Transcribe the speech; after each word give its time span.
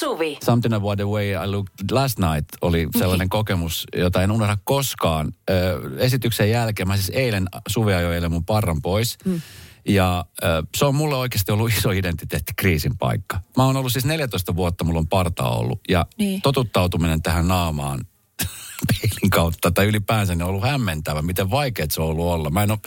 Suvi. 0.00 0.38
Something 0.44 0.74
About 0.74 0.96
the 0.96 1.06
Way 1.06 1.30
I 1.44 1.46
Looked 1.46 1.90
Last 1.90 2.18
Night 2.18 2.44
oli 2.60 2.88
sellainen 2.98 3.28
kokemus, 3.28 3.86
jota 3.96 4.22
en 4.22 4.30
unohda 4.30 4.56
koskaan. 4.64 5.32
Ö, 5.50 5.80
esityksen 5.98 6.50
jälkeen, 6.50 6.88
mä 6.88 6.96
siis 6.96 7.10
eilen, 7.14 7.46
Suvi 7.68 7.94
ajoi 7.94 8.14
eilen 8.14 8.32
mun 8.32 8.44
parran 8.44 8.82
pois. 8.82 9.18
Mm. 9.24 9.40
Ja 9.88 10.24
ö, 10.42 10.46
se 10.76 10.84
on 10.84 10.94
mulle 10.94 11.16
oikeasti 11.16 11.52
ollut 11.52 11.72
iso 11.72 11.90
identiteettikriisin 11.90 12.98
paikka. 12.98 13.40
Mä 13.56 13.64
oon 13.64 13.76
ollut 13.76 13.92
siis 13.92 14.04
14 14.04 14.56
vuotta, 14.56 14.84
mulla 14.84 14.98
on 14.98 15.08
parta 15.08 15.48
ollut. 15.48 15.80
Ja 15.88 16.06
Niin. 16.18 16.42
totuttautuminen 16.42 17.22
tähän 17.22 17.48
naamaan 17.48 18.00
peilin 18.88 19.30
kautta 19.30 19.70
tai 19.70 19.86
ylipäänsä 19.86 20.34
niin 20.34 20.42
on 20.42 20.48
ollut 20.48 20.62
hämmentävä, 20.64 21.22
miten 21.22 21.50
vaikeet 21.50 21.90
se 21.90 22.02
on 22.02 22.08
ollut 22.08 22.26
olla. 22.26 22.50
Mä 22.50 22.62
en 22.62 22.70
ole, 22.70 22.78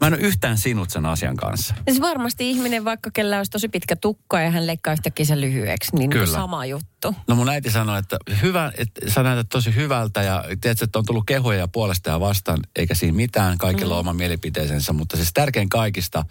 mä 0.00 0.06
en 0.06 0.14
ole 0.14 0.22
yhtään 0.22 0.58
sinut 0.58 0.90
sen 0.90 1.06
asian 1.06 1.36
kanssa. 1.36 1.74
Ja 1.86 1.92
siis 1.92 2.00
varmasti 2.00 2.50
ihminen, 2.50 2.84
vaikka 2.84 3.10
kellä 3.14 3.36
olisi 3.36 3.50
tosi 3.50 3.68
pitkä 3.68 3.96
tukka 3.96 4.40
ja 4.40 4.50
hän 4.50 4.66
leikkaa 4.66 4.92
yhtäkkiä 4.92 5.26
sen 5.26 5.40
lyhyeksi, 5.40 5.96
niin 5.96 6.10
Kyllä. 6.10 6.26
Sama 6.26 6.66
juttu. 6.66 7.14
No 7.28 7.34
mun 7.34 7.48
äiti 7.48 7.70
sanoi, 7.70 7.98
että 7.98 8.16
hyvä, 8.42 8.72
että 8.78 9.10
sä 9.10 9.22
näytät 9.22 9.46
tosi 9.48 9.74
hyvältä 9.74 10.22
ja 10.22 10.44
tiedätkö, 10.60 10.84
että 10.84 10.98
on 10.98 11.06
tullut 11.06 11.26
kehuja 11.26 11.68
puolesta 11.68 12.10
ja 12.10 12.20
vastaan, 12.20 12.58
eikä 12.76 12.94
siinä 12.94 13.16
mitään, 13.16 13.58
kaikilla 13.58 13.94
on 13.94 14.00
oma 14.00 14.12
mielipiteisensä, 14.12 14.92
mutta 14.92 15.16
siis 15.16 15.30
tärkein 15.34 15.68
kaikista, 15.68 16.24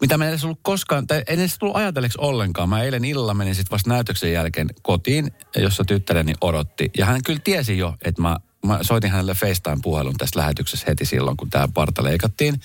mitä 0.00 0.18
mä 0.18 0.24
en 0.24 0.30
edes 0.30 0.44
ollut 0.44 0.60
koskaan, 0.62 1.06
tai 1.06 1.22
en 1.26 1.38
edes 1.38 1.58
tullut 1.58 1.76
ajatelleeksi 1.76 2.18
ollenkaan. 2.20 2.68
Mä 2.68 2.82
eilen 2.82 3.04
illalla 3.04 3.34
menin 3.34 3.54
sitten 3.54 3.70
vasta 3.70 3.90
näytöksen 3.90 4.32
jälkeen 4.32 4.68
kotiin, 4.82 5.32
jossa 5.56 5.84
tyttäreni 5.84 6.34
odotti. 6.40 6.90
Ja 6.98 7.06
hän 7.06 7.22
kyllä 7.24 7.40
tiesi 7.44 7.78
jo, 7.78 7.94
että 8.04 8.22
mä, 8.22 8.36
mä 8.66 8.78
soitin 8.82 9.10
hänelle 9.10 9.32
FaceTime-puhelun 9.34 10.14
tässä 10.18 10.40
lähetyksessä 10.40 10.86
heti 10.88 11.04
silloin, 11.04 11.36
kun 11.36 11.50
tämä 11.50 11.68
parta 11.74 12.04
leikattiin. 12.04 12.60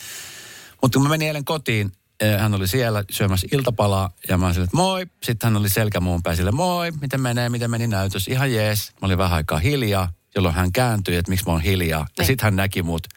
Mutta 0.81 0.99
kun 0.99 1.03
mä 1.03 1.09
menin 1.09 1.27
eilen 1.27 1.45
kotiin, 1.45 1.91
eh, 2.19 2.39
hän 2.39 2.53
oli 2.53 2.67
siellä 2.67 3.03
syömässä 3.11 3.47
iltapalaa 3.51 4.09
ja 4.29 4.37
mä 4.37 4.45
olin 4.47 4.61
että 4.63 4.77
moi. 4.77 5.07
Sitten 5.23 5.47
hän 5.51 5.57
oli 5.57 5.69
selkä 5.69 5.99
muun 5.99 6.23
päin 6.23 6.37
sille, 6.37 6.51
moi, 6.51 6.91
miten 7.01 7.21
menee, 7.21 7.49
miten 7.49 7.71
meni 7.71 7.87
näytös, 7.87 8.27
ihan 8.27 8.51
jees. 8.53 8.91
Mä 9.01 9.05
olin 9.05 9.17
vähän 9.17 9.33
aikaa 9.33 9.59
hiljaa, 9.59 10.11
jolloin 10.35 10.55
hän 10.55 10.71
kääntyi, 10.71 11.15
että 11.15 11.29
miksi 11.29 11.45
mä 11.45 11.51
oon 11.51 11.61
hiljaa. 11.61 11.99
Ja 11.99 12.05
Niin. 12.19 12.27
sitten 12.27 12.45
hän 12.45 12.55
näki 12.55 12.83
mut. 12.83 13.07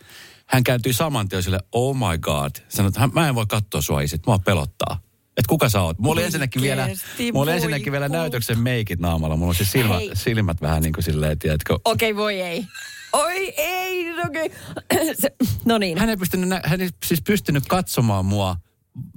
Hän 0.46 0.64
kääntyi 0.64 0.92
saman 0.92 1.28
tien 1.28 1.42
sille, 1.42 1.60
oh 1.72 1.96
my 1.96 2.18
god. 2.18 2.50
Sanoi, 2.68 2.88
että 2.88 3.00
"Hän- 3.00 3.10
mä 3.12 3.28
en 3.28 3.34
voi 3.34 3.46
katsoa 3.48 3.80
sua 3.80 4.00
isit, 4.00 4.26
mua 4.26 4.38
pelottaa. 4.38 5.00
Että 5.36 5.48
kuka 5.48 5.68
sä 5.68 5.80
oot? 5.82 5.98
Mulla 5.98 6.12
oli 6.12 6.22
ensinnäkin 6.22 6.62
vielä, 6.62 6.88
mulla 7.32 7.42
oli 7.42 7.52
ensinnäkin 7.52 7.92
vielä 7.92 8.08
näytöksen 8.08 8.58
meikit 8.58 9.00
naamalla. 9.00 9.36
Mulla 9.36 9.48
on 9.48 9.54
siis 9.54 9.72
silmät, 9.72 9.98
Hei. 9.98 10.10
silmät 10.14 10.60
vähän 10.60 10.82
niin 10.82 10.92
kuin 10.92 11.04
silleen, 11.04 11.38
tiedätkö. 11.38 11.74
Okei, 11.84 12.10
okay, 12.10 12.22
voi 12.22 12.40
ei. 12.40 12.64
Oi 13.12 13.54
ei, 13.56 14.06
okei. 14.26 14.50
Okay. 14.96 15.30
no 15.64 15.78
niin. 15.78 15.98
hän 15.98 16.08
ei, 16.08 16.16
pystynyt, 16.16 16.48
hän 16.64 16.80
ei 16.80 16.88
siis 17.06 17.22
pystynyt 17.22 17.64
katsomaan 17.68 18.24
mua 18.24 18.56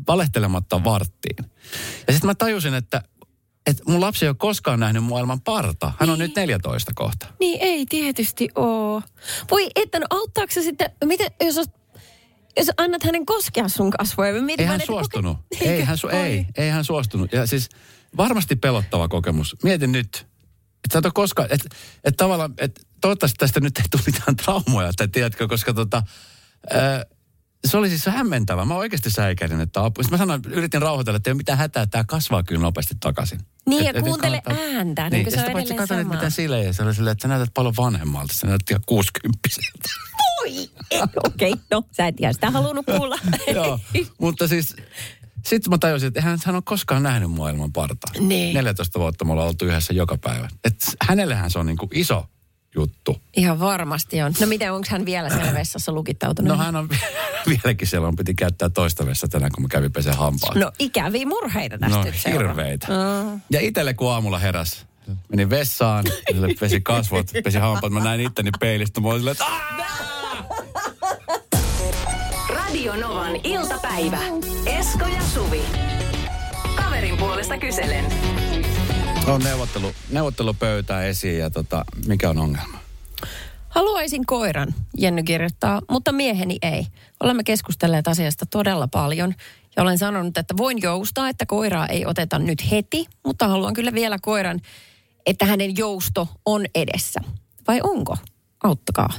valehtelematta 0.07 0.83
varttiin. 0.83 1.35
Ja 2.07 2.13
sitten 2.13 2.27
mä 2.27 2.35
tajusin, 2.35 2.73
että, 2.73 3.01
että 3.67 3.83
mun 3.87 4.01
lapsi 4.01 4.25
ei 4.25 4.29
ole 4.29 4.35
koskaan 4.39 4.79
nähnyt 4.79 5.03
maailman 5.03 5.41
parta. 5.41 5.91
Hän 5.99 6.09
on 6.09 6.19
nyt 6.19 6.35
14 6.35 6.91
kohta. 6.95 7.27
Niin 7.39 7.59
ei 7.61 7.85
tietysti 7.89 8.49
oo. 8.55 9.01
Voi 9.51 9.69
että 9.75 9.99
no 9.99 10.05
auttaako 10.09 10.53
se 10.53 10.61
sitten, 10.61 10.89
miten 11.05 11.31
jos, 11.41 11.57
oot- 11.57 11.78
jos 12.57 12.67
annat 12.77 13.03
hänen 13.03 13.25
koskea 13.25 13.67
sun 13.67 13.89
kasvoja? 13.89 14.41
Mietin 14.41 14.63
Ei 14.63 14.67
hän 14.67 14.79
koke- 14.79 14.85
suostunut. 14.85 15.37
Eikö? 15.51 15.65
Ei 15.73 15.81
hän, 15.83 15.97
su- 15.97 16.15
ei, 16.15 16.45
ei 16.57 16.69
hän 16.69 16.85
suostunut. 16.85 17.33
Ja 17.33 17.47
siis 17.47 17.69
varmasti 18.17 18.55
pelottava 18.55 19.07
kokemus. 19.07 19.55
Mietin 19.63 19.91
nyt, 19.91 20.27
että 20.85 20.93
sä 20.93 20.99
et 21.07 21.13
koskaan, 21.13 21.47
että, 21.51 21.69
että 22.03 22.17
tavallaan, 22.17 22.53
että 22.57 22.81
toivottavasti 23.01 23.35
tästä 23.37 23.59
nyt 23.59 23.77
ei 23.77 23.83
tule 23.91 24.01
mitään 24.05 24.35
traumoja, 24.35 24.89
että 24.89 25.07
tiedätkö, 25.07 25.47
koska 25.47 25.73
tota, 25.73 26.03
ää, 26.73 27.05
se 27.67 27.77
oli 27.77 27.89
siis 27.89 28.05
hämmentävä. 28.05 28.65
Mä 28.65 28.75
oikeasti 28.75 29.09
säikärin, 29.11 29.61
että 29.61 29.85
apu. 29.85 30.03
Sitten 30.03 30.13
mä 30.13 30.17
sanoin, 30.17 30.41
yritin 30.47 30.81
rauhoitella, 30.81 31.17
että 31.17 31.29
ei 31.29 31.31
ole 31.31 31.37
mitään 31.37 31.57
hätää, 31.57 31.83
että 31.83 31.91
tämä 31.91 32.03
kasvaa 32.03 32.43
kyllä 32.43 32.61
nopeasti 32.61 32.95
takaisin. 32.99 33.39
Niin, 33.69 33.79
Et- 33.79 33.85
ja 33.95 33.99
et 33.99 34.05
kuuntele 34.05 34.41
kannattaa- 34.41 34.75
ääntä, 34.77 35.09
niin 35.09 35.25
ja 35.25 35.31
se 35.31 35.37
on 35.37 35.45
edelleen 35.45 35.75
katsoin, 35.75 35.99
että 35.99 36.09
sama. 36.13 36.15
mitä 36.21 36.29
silleen, 36.29 36.65
ja 36.65 36.73
se 36.73 36.83
oli 36.83 36.95
silleen, 36.95 37.11
että 37.11 37.21
sä 37.21 37.27
näytät 37.27 37.53
paljon 37.53 37.73
vanhemmalta. 37.77 38.33
Sä 38.33 38.47
näytät 38.47 38.69
ihan 38.71 38.81
60 38.85 39.39
Oi, 39.49 39.51
ei, 39.55 40.18
okei, 41.25 41.51
okay, 41.51 41.63
no 41.71 41.83
sä 41.91 42.07
et 42.07 42.19
ihan 42.19 42.33
sitä 42.33 42.51
halunnut 42.51 42.85
kuulla. 42.85 43.17
Joo, 43.55 43.79
mutta 44.17 44.47
siis 44.47 44.75
sitten 45.45 45.71
mä 45.71 45.77
tajusin, 45.77 46.07
että 46.07 46.19
eihän 46.19 46.39
hän 46.45 46.55
ole 46.55 46.63
koskaan 46.65 47.03
nähnyt 47.03 47.31
maailman 47.31 47.73
parta. 47.73 48.07
Niin. 48.19 48.53
14 48.53 48.99
vuotta 48.99 49.25
me 49.25 49.31
ollaan 49.31 49.47
oltu 49.47 49.65
yhdessä 49.65 49.93
joka 49.93 50.17
päivä. 50.17 50.49
Et 50.63 50.75
hänellehän 51.01 51.51
se 51.51 51.59
on 51.59 51.65
niinku 51.65 51.89
iso 51.93 52.25
juttu. 52.75 53.21
Ihan 53.37 53.59
varmasti 53.59 54.21
on. 54.21 54.33
No 54.39 54.47
miten, 54.47 54.73
onko 54.73 54.87
hän 54.91 55.05
vielä 55.05 55.29
siellä 55.29 55.53
vessassa 55.53 55.91
lukittautunut? 55.91 56.57
No 56.57 56.63
hän 56.63 56.75
on 56.75 56.89
vieläkin 57.49 57.87
siellä, 57.87 58.07
on 58.07 58.15
piti 58.15 58.33
käyttää 58.33 58.69
toista 58.69 59.05
vessa 59.05 59.27
tänään, 59.27 59.51
kun 59.51 59.63
mä 59.63 59.67
kävin 59.67 59.91
peseen 59.91 60.17
hampaat. 60.17 60.55
no 60.55 60.71
ikäviä 60.79 61.25
murheita 61.25 61.77
tästä 61.77 61.97
no 61.97 62.33
hirveitä. 62.33 62.87
Ja 63.49 63.59
itelle 63.61 63.93
kun 63.93 64.11
aamulla 64.11 64.39
heräs, 64.39 64.85
menin 65.29 65.49
vessaan, 65.49 66.05
pesi 66.59 66.81
kasvot, 66.81 67.27
pesi 67.43 67.57
hampaat, 67.57 67.93
mä 67.93 67.99
näin 67.99 68.21
itteni 68.21 68.49
peilistä, 68.59 69.01
mä 69.01 69.07
olin 69.07 69.19
silleen, 69.19 69.31
että! 69.31 70.18
Radio 72.69 72.95
Novan 72.95 73.35
iltapäivä. 73.43 74.19
Esko 74.65 75.05
ja 75.05 75.21
Suvi. 75.33 75.61
Kaverin 76.75 77.17
puolesta 77.17 77.57
kyselen. 77.57 78.05
on 79.27 79.41
neuvottelu, 79.43 79.91
neuvottelupöytää 80.09 81.03
esiin 81.03 81.39
ja 81.39 81.49
tota, 81.49 81.85
mikä 82.07 82.29
on 82.29 82.37
ongelma? 82.37 82.77
Haluaisin 83.69 84.25
koiran, 84.25 84.73
Jenny 84.97 85.23
kirjoittaa, 85.23 85.81
mutta 85.89 86.11
mieheni 86.11 86.57
ei. 86.61 86.87
Olemme 87.19 87.43
keskustelleet 87.43 88.07
asiasta 88.07 88.45
todella 88.45 88.87
paljon 88.87 89.33
ja 89.75 89.83
olen 89.83 89.97
sanonut, 89.97 90.37
että 90.37 90.57
voin 90.57 90.77
joustaa, 90.81 91.29
että 91.29 91.45
koiraa 91.45 91.87
ei 91.87 92.05
oteta 92.05 92.39
nyt 92.39 92.71
heti, 92.71 93.05
mutta 93.25 93.47
haluan 93.47 93.73
kyllä 93.73 93.93
vielä 93.93 94.17
koiran, 94.21 94.59
että 95.25 95.45
hänen 95.45 95.77
jousto 95.77 96.27
on 96.45 96.65
edessä. 96.75 97.19
Vai 97.67 97.79
onko? 97.83 98.17
Auttakaa. 98.63 99.09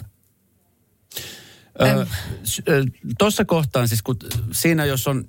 Öö, 1.80 2.84
Tuossa 3.18 3.44
kohtaan 3.44 3.88
siis, 3.88 4.02
kun 4.02 4.16
siinä 4.52 4.84
jos 4.84 5.06
on, 5.06 5.24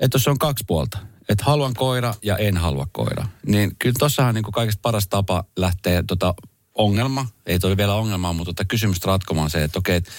että 0.00 0.16
jos 0.16 0.28
on 0.28 0.38
kaksi 0.38 0.64
puolta, 0.66 0.98
että 1.28 1.44
haluan 1.44 1.74
koira 1.74 2.14
ja 2.22 2.36
en 2.36 2.56
halua 2.56 2.86
koira, 2.92 3.26
niin 3.46 3.76
kyllä 3.78 3.94
tuossahan 3.98 4.34
niin 4.34 4.44
kaikista 4.44 4.80
paras 4.82 5.08
tapa 5.08 5.44
lähteä 5.56 6.02
tota 6.02 6.34
ongelma, 6.74 7.26
ei 7.46 7.58
toi 7.58 7.76
vielä 7.76 7.94
ongelmaa, 7.94 8.32
mutta 8.32 8.54
tota 8.54 8.64
kysymystä 8.64 9.06
ratkomaan 9.06 9.50
se, 9.50 9.64
että 9.64 9.78
okei, 9.78 9.96
että 9.96 10.10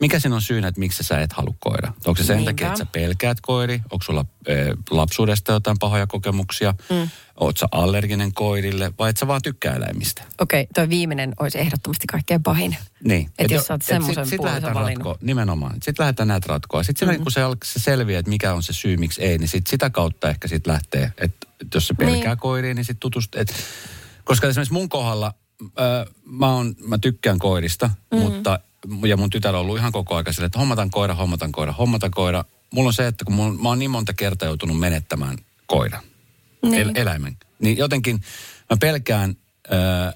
mikä 0.00 0.18
siinä 0.18 0.34
on 0.34 0.42
syynä, 0.42 0.68
että 0.68 0.78
miksi 0.78 1.02
sä 1.02 1.20
et 1.20 1.32
halua 1.32 1.54
koira? 1.58 1.92
Onko 2.06 2.16
se 2.22 2.26
sen 2.26 2.36
Niinpä. 2.36 2.50
takia, 2.50 2.66
että 2.66 2.78
sä 2.78 2.86
pelkäät 2.86 3.38
koiri? 3.40 3.80
Onko 3.90 4.02
sulla 4.04 4.24
e, 4.46 4.54
lapsuudesta 4.90 5.52
jotain 5.52 5.76
pahoja 5.80 6.06
kokemuksia? 6.06 6.74
Mm. 6.90 7.08
Oot 7.40 7.56
sä 7.56 7.66
allerginen 7.70 8.32
koirille 8.32 8.92
vai 8.98 9.10
et 9.10 9.16
sä 9.16 9.26
vaan 9.26 9.42
tykkää 9.42 9.74
eläimistä? 9.76 10.22
Okei, 10.40 10.60
okay, 10.60 10.70
toi 10.74 10.88
viimeinen 10.88 11.34
olisi 11.40 11.58
ehdottomasti 11.58 12.06
kaikkein 12.06 12.42
pahin. 12.42 12.76
Niin. 13.04 13.30
Et 13.38 13.50
jos 13.50 13.60
jo- 13.62 13.66
sä 13.66 13.74
oot 13.74 13.82
semmoisen 13.82 14.24
sit, 14.24 14.30
sit 14.30 14.36
puolison 14.36 14.76
ratkoa, 14.76 15.18
nimenomaan. 15.20 15.74
Sitten 15.74 15.94
lähdetään 16.02 16.28
näitä 16.28 16.46
ratkoa. 16.48 16.82
Sitten 16.82 17.08
mm-hmm. 17.08 17.22
kun 17.22 17.32
se, 17.32 17.40
se 17.64 17.78
selviää, 17.80 18.18
että 18.18 18.30
mikä 18.30 18.54
on 18.54 18.62
se 18.62 18.72
syy, 18.72 18.96
miksi 18.96 19.22
ei, 19.22 19.38
niin 19.38 19.48
sit 19.48 19.66
sitä 19.66 19.90
kautta 19.90 20.28
ehkä 20.30 20.48
sit 20.48 20.66
lähtee. 20.66 21.12
Että 21.18 21.46
jos 21.74 21.86
se 21.86 21.94
pelkää 21.94 22.14
Niin. 22.14 22.24
niin. 22.28 22.38
koiriin, 22.38 22.76
niin 22.76 22.84
sitten 22.84 23.00
tutust. 23.00 23.34
Et, 23.34 23.54
koska 24.24 24.48
esimerkiksi 24.48 24.72
mun 24.72 24.88
kohdalla, 24.88 25.34
mä, 26.24 26.46
on, 26.48 26.74
mä 26.86 26.98
tykkään 26.98 27.38
koirista, 27.38 27.86
mm-hmm. 27.86 28.18
mutta 28.32 28.60
ja 29.06 29.16
mun 29.16 29.30
tytär 29.30 29.54
on 29.54 29.60
ollut 29.60 29.78
ihan 29.78 29.92
koko 29.92 30.14
ajan 30.14 30.34
silleen, 30.34 30.46
että 30.46 30.58
hommatan 30.58 30.90
koira, 30.90 31.14
hommatan 31.14 31.52
koira, 31.52 31.72
hommatan 31.72 32.10
koira. 32.10 32.44
Mulla 32.70 32.88
on 32.88 32.94
se, 32.94 33.06
että 33.06 33.24
kun 33.24 33.34
mun, 33.34 33.62
mä 33.62 33.68
oon 33.68 33.78
niin 33.78 33.90
monta 33.90 34.14
kertaa 34.14 34.48
joutunut 34.48 34.78
menettämään 34.78 35.36
koiran, 35.66 36.02
Niin. 36.62 36.74
el, 36.74 36.92
eläimen. 36.94 37.36
Niin 37.58 37.76
jotenkin 37.76 38.20
mä 38.70 38.76
pelkään 38.80 39.36
ö, 39.72 40.12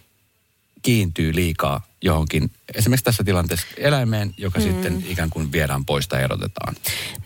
kiintyy 0.82 1.34
liikaa 1.34 1.86
johonkin, 2.02 2.50
esimerkiksi 2.74 3.04
tässä 3.04 3.24
tilanteessa 3.24 3.66
eläimeen, 3.76 4.34
joka 4.36 4.58
mm. 4.58 4.62
sitten 4.62 5.04
ikään 5.08 5.30
kuin 5.30 5.52
viedään 5.52 5.84
pois 5.84 6.08
tai 6.08 6.22
erotetaan. 6.22 6.76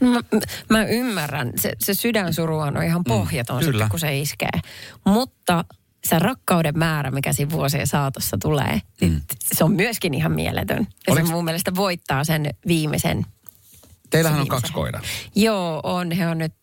Mä, 0.01 0.21
mä 0.71 0.85
ymmärrän. 0.85 1.53
Se, 1.57 1.73
se 1.79 1.95
sydänsuruhan 1.95 2.77
on 2.77 2.85
ihan 2.85 3.05
pohjaton 3.05 3.57
mm, 3.57 3.61
kyllä. 3.61 3.73
sitten, 3.73 3.89
kun 3.89 4.01
se 4.01 4.19
iskee. 4.19 4.61
Mutta 5.05 5.65
se 6.07 6.19
rakkauden 6.19 6.79
määrä, 6.79 7.11
mikä 7.11 7.33
siinä 7.33 7.51
vuosien 7.51 7.87
saatossa 7.87 8.37
tulee, 8.43 8.81
mm. 9.01 9.21
se 9.39 9.65
on 9.65 9.73
myöskin 9.73 10.15
ihan 10.15 10.33
mieletön. 10.33 10.87
Ja 11.07 11.15
Oliks- 11.15 11.27
se 11.27 11.33
mun 11.33 11.45
mielestä 11.45 11.75
voittaa 11.75 12.25
sen 12.25 12.51
viimeisen 12.67 13.27
Teillähän 14.11 14.37
se 14.37 14.41
on 14.41 14.45
viimeisen. 14.45 14.49
kaksi 14.63 14.73
koiraa. 14.73 15.03
Joo, 15.35 15.81
on. 15.83 16.11
He 16.11 16.29
on 16.29 16.39
nyt, 16.39 16.55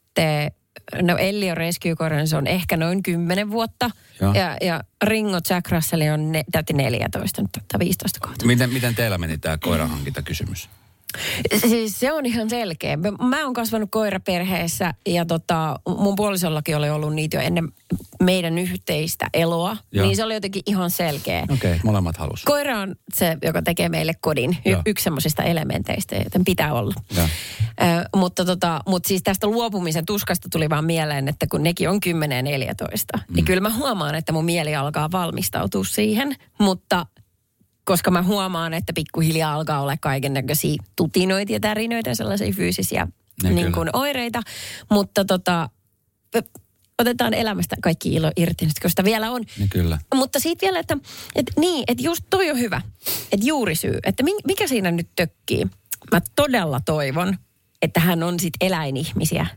no 1.01 1.17
Elli 1.17 1.51
on 1.51 1.57
rescue 1.57 2.09
niin 2.09 2.27
se 2.27 2.37
on 2.37 2.47
ehkä 2.47 2.77
noin 2.77 3.03
10 3.03 3.51
vuotta. 3.51 3.91
Joo. 4.21 4.33
Ja, 4.33 4.57
ja 4.61 4.83
Ringo 5.03 5.39
Jack 5.49 5.71
Russell 5.71 6.01
on 6.13 6.31
ne, 6.31 6.43
täytti 6.51 6.73
14 6.73 7.41
nyt, 7.41 7.49
tai 7.67 7.79
15 7.79 8.19
kohta. 8.19 8.45
Miten, 8.45 8.69
miten 8.73 8.95
teillä 8.95 9.17
meni 9.17 9.37
tämä 9.37 9.57
koirahankintakysymys? 9.57 10.69
Siis 11.57 11.99
se 11.99 12.13
on 12.13 12.25
ihan 12.25 12.49
selkeä. 12.49 12.97
Mä- 12.97 13.43
oon 13.43 13.53
kasvanut 13.53 13.89
koiraperheessä 13.91 14.93
ja 15.05 15.25
tota, 15.25 15.79
mun 15.97 16.15
puolisollakin 16.15 16.77
oli 16.77 16.89
ollut 16.89 17.15
niitä 17.15 17.37
jo 17.37 17.41
ennen 17.41 17.71
meidän 18.23 18.57
yhteistä 18.57 19.29
eloa. 19.33 19.77
Joo. 19.91 20.05
Niin 20.05 20.15
se 20.15 20.23
oli 20.23 20.33
jotenkin 20.33 20.61
ihan 20.65 20.91
selkeä. 20.91 21.43
Okei, 21.43 21.71
okay, 21.71 21.79
molemmat 21.83 22.17
halus. 22.17 22.43
Koira 22.43 22.79
on 22.79 22.95
se, 23.13 23.37
joka 23.43 23.61
tekee 23.61 23.89
meille 23.89 24.13
kodin. 24.21 24.57
Y- 24.65 24.81
yksi 24.85 25.03
semmoisista 25.03 25.43
elementeistä, 25.43 26.15
joten 26.15 26.45
pitää 26.45 26.73
olla. 26.73 26.93
Ö, 27.17 28.09
mutta, 28.15 28.45
tota, 28.45 28.79
mutta 28.87 29.07
siis 29.07 29.23
tästä 29.23 29.47
luopumisen 29.47 30.05
tuskasta 30.05 30.47
tuli 30.51 30.69
vaan 30.69 30.85
mieleen, 30.85 31.27
että 31.27 31.47
kun 31.51 31.63
nekin 31.63 31.89
on 31.89 31.99
10 31.99 32.35
ja 32.35 32.41
14, 32.41 33.17
mm. 33.17 33.35
niin 33.35 33.45
kyllä 33.45 33.61
mä 33.61 33.73
huomaan, 33.75 34.15
että 34.15 34.31
mun 34.31 34.45
mieli 34.45 34.75
alkaa 34.75 35.11
valmistautua 35.11 35.83
siihen. 35.83 36.35
Mutta 36.59 37.05
koska 37.89 38.11
mä 38.11 38.21
huomaan, 38.23 38.73
että 38.73 38.93
pikkuhiljaa 38.93 39.53
alkaa 39.53 39.81
olla 39.81 39.97
kaiken 39.97 40.33
näköisiä 40.33 40.75
tutinoita 40.95 41.51
ja 41.51 41.59
tärinöitä, 41.59 42.15
sellaisia 42.15 42.53
fyysisiä 42.53 43.07
niin 43.43 43.55
kyllä. 43.55 43.71
kuin 43.71 43.89
oireita. 43.93 44.41
Mutta 44.91 45.25
tota, 45.25 45.69
otetaan 46.99 47.33
elämästä 47.33 47.75
kaikki 47.81 48.13
ilo 48.13 48.31
irti, 48.37 48.65
koska 48.65 48.89
sitä 48.89 49.03
vielä 49.03 49.31
on. 49.31 49.43
Niin 49.57 49.69
kyllä. 49.69 49.99
Mutta 50.15 50.39
siitä 50.39 50.61
vielä, 50.61 50.79
että, 50.79 50.97
että 51.35 51.51
niin, 51.59 51.83
että 51.87 52.03
just 52.03 52.23
toi 52.29 52.51
on 52.51 52.59
hyvä, 52.59 52.81
että 53.31 53.45
juurisyy, 53.45 53.99
että 54.03 54.23
mi- 54.23 54.43
mikä 54.47 54.67
siinä 54.67 54.91
nyt 54.91 55.09
tökkii. 55.15 55.65
Mä 56.11 56.21
todella 56.35 56.79
toivon, 56.85 57.37
että 57.81 57.99
hän 57.99 58.23
on 58.23 58.39
sit 58.39 58.53
eläinihmisiä. 58.61 59.47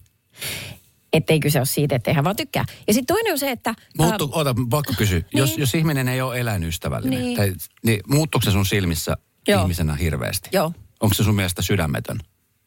Ettei 1.13 1.41
kyse 1.41 1.59
ole 1.59 1.67
siitä, 1.67 1.97
että 1.97 2.13
hän 2.15 2.25
vaan 2.25 2.37
tykkää. 2.37 2.65
Ja 2.87 2.95
sitten 2.95 3.15
toinen 3.17 3.33
on 3.33 3.39
se, 3.39 3.51
että... 3.51 3.75
Muuttu, 3.99 4.25
ää, 4.35 4.41
ota, 4.41 4.55
pakko 4.71 4.93
kysyä. 4.99 5.23
Jos, 5.35 5.51
Niin. 5.51 5.61
jos 5.61 5.75
ihminen 5.75 6.09
ei 6.09 6.21
ole 6.21 6.41
eläinystävällinen, 6.41 7.19
Niin. 7.23 7.37
tai, 7.37 7.53
niin 7.85 8.01
muuttuuko 8.09 8.45
se 8.45 8.51
sun 8.51 8.67
silmissä 8.67 9.17
Joo. 9.49 9.63
ihmisenä 9.63 9.95
hirveästi? 9.95 10.49
Joo. 10.53 10.73
Onko 11.01 11.15
se 11.15 11.25
sun 11.25 11.35
mielestä 11.35 11.63
sydämetön, 11.63 12.19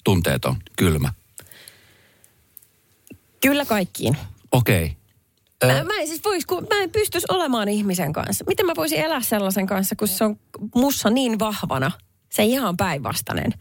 tunteeton, 0.03 0.56
kylmä? 0.77 1.13
kyllä 3.42 3.65
kaikkiin. 3.65 4.18
Okei. 4.51 4.98
Mä, 5.65 5.83
mä, 5.83 5.94
en 6.00 6.07
siis 6.07 6.21
vois, 6.25 6.45
kun 6.45 6.68
mä 6.69 6.81
en 6.81 6.91
pystyisi 6.91 7.27
olemaan 7.30 7.69
ihmisen 7.69 8.13
kanssa. 8.13 8.45
Miten 8.48 8.65
mä 8.65 8.74
voisin 8.77 9.00
elää 9.00 9.21
sellaisen 9.21 9.68
kanssa, 9.68 9.95
kun 9.95 10.07
se 10.07 10.24
on 10.24 10.39
mussa 10.75 11.09
niin 11.09 11.39
vahvana? 11.39 11.91
Se 12.31 12.44
ihan 12.44 12.77
päinvastainen. 12.77 13.53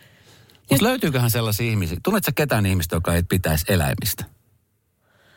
Mutta 0.70 0.84
löytyyköhän 0.84 1.30
sellaisia 1.30 1.70
ihmisiä? 1.70 1.96
Tunnetko 2.02 2.26
sä 2.26 2.32
ketään 2.34 2.66
ihmistä, 2.66 2.96
joka 2.96 3.14
ei 3.14 3.22
pitäisi 3.22 3.64
eläimistä? 3.68 4.24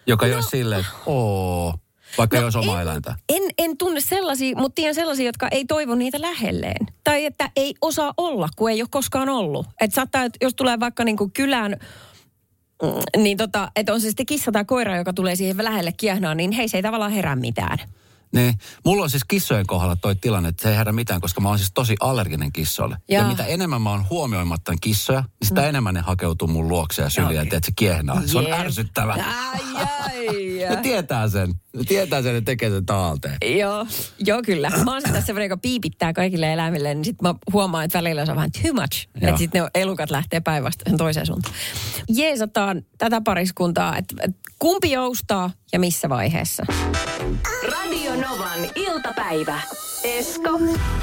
Joka 0.07 0.25
no, 0.25 0.29
ei 0.29 0.35
ole 0.35 0.43
silleen, 0.43 0.81
että 0.81 0.93
oo, 1.05 1.73
vaikka 2.17 2.37
no, 2.37 2.39
ei 2.39 2.43
olisi 2.43 2.57
oma 2.57 2.75
en, 2.75 2.81
eläintä. 2.81 3.15
En, 3.29 3.43
en 3.57 3.77
tunne 3.77 4.01
sellaisia, 4.01 4.55
mutta 4.57 4.75
tiedän 4.75 4.95
sellaisia, 4.95 5.25
jotka 5.25 5.47
ei 5.47 5.65
toivo 5.65 5.95
niitä 5.95 6.21
lähelleen. 6.21 6.85
Tai 7.03 7.25
että 7.25 7.49
ei 7.55 7.75
osaa 7.81 8.13
olla, 8.17 8.49
kun 8.55 8.71
ei 8.71 8.81
ole 8.81 8.87
koskaan 8.91 9.29
ollut. 9.29 9.67
Että 9.81 9.95
saattaa, 9.95 10.23
että 10.23 10.37
jos 10.41 10.53
tulee 10.55 10.79
vaikka 10.79 11.03
niinku 11.03 11.31
kylään, 11.33 11.77
mm, 12.83 13.21
niin 13.23 13.37
tota, 13.37 13.71
että 13.75 13.93
on 13.93 14.01
se 14.01 14.07
sitten 14.07 14.25
kissa 14.25 14.51
tai 14.51 14.65
koira, 14.65 14.97
joka 14.97 15.13
tulee 15.13 15.35
siihen 15.35 15.63
lähelle 15.63 15.91
kiehnaa, 15.91 16.35
niin 16.35 16.51
hei, 16.51 16.67
se 16.67 16.77
ei 16.77 16.83
tavallaan 16.83 17.11
herää 17.11 17.35
mitään. 17.35 17.77
Niin. 18.33 18.53
Mulla 18.85 19.03
on 19.03 19.09
siis 19.09 19.23
kissojen 19.27 19.67
kohdalla 19.67 19.95
toi 19.95 20.15
tilanne, 20.15 20.49
että 20.49 20.63
se 20.63 20.69
ei 20.69 20.77
herätä 20.77 20.91
mitään, 20.91 21.21
koska 21.21 21.41
mä 21.41 21.49
oon 21.49 21.57
siis 21.57 21.71
tosi 21.73 21.95
allerginen 21.99 22.51
kissoille. 22.51 22.97
Ja, 23.09 23.19
ja 23.19 23.27
mitä 23.27 23.45
enemmän 23.45 23.81
mä 23.81 23.89
oon 23.89 24.09
huomioimatta 24.09 24.73
kissoja, 24.81 25.19
niin 25.19 25.47
sitä 25.47 25.61
mm. 25.61 25.67
enemmän 25.67 25.93
ne 25.93 26.01
hakeutuu 26.01 26.47
mun 26.47 26.67
luokse 26.67 27.01
ja 27.01 27.09
syliin, 27.09 27.39
Okei. 27.39 27.41
että 27.41 27.59
se 27.65 27.71
kiehnaa. 27.75 28.21
Se 28.25 28.37
on 28.37 28.51
ärsyttävä. 28.51 29.13
Ai, 29.13 29.61
ai, 30.03 30.27
Ne 30.69 30.81
tietää 30.81 31.29
sen. 31.29 31.53
Ne 31.77 31.83
tietää 31.83 32.21
sen, 32.21 32.35
että 32.35 32.45
tekee 32.45 32.69
sen 32.69 32.85
taalteen. 32.85 33.37
Joo, 33.57 33.87
joo 34.19 34.41
kyllä. 34.45 34.69
Mä 34.69 34.91
oon 34.91 35.01
sitten 35.01 35.13
tässä 35.13 35.25
semmoinen, 35.25 35.45
joka 35.45 35.57
piipittää 35.57 36.13
kaikille 36.13 36.53
eläimille, 36.53 36.93
niin 36.93 37.05
sitten 37.05 37.27
mä 37.29 37.35
huomaan, 37.53 37.85
että 37.85 37.97
välillä 37.97 38.25
se 38.25 38.31
on 38.31 38.35
vähän 38.35 38.51
too 38.51 38.73
much. 38.73 39.07
Että 39.21 39.37
sitten 39.37 39.63
ne 39.63 39.69
elukat 39.81 40.11
lähtee 40.11 40.39
päinvastoin 40.39 40.97
toiseen 40.97 41.25
suuntaan. 41.25 41.55
Jeesataan 42.09 42.81
tätä 42.97 43.21
pariskuntaa, 43.21 43.97
että, 43.97 44.15
että 44.23 44.46
kumpi 44.59 44.91
joustaa 44.91 45.51
ja 45.73 45.79
missä 45.79 46.09
vaiheessa. 46.09 46.65
Radio 47.71 48.11
Novan 48.11 48.59
iltapäivä. 48.75 49.61
Esko 50.03 50.59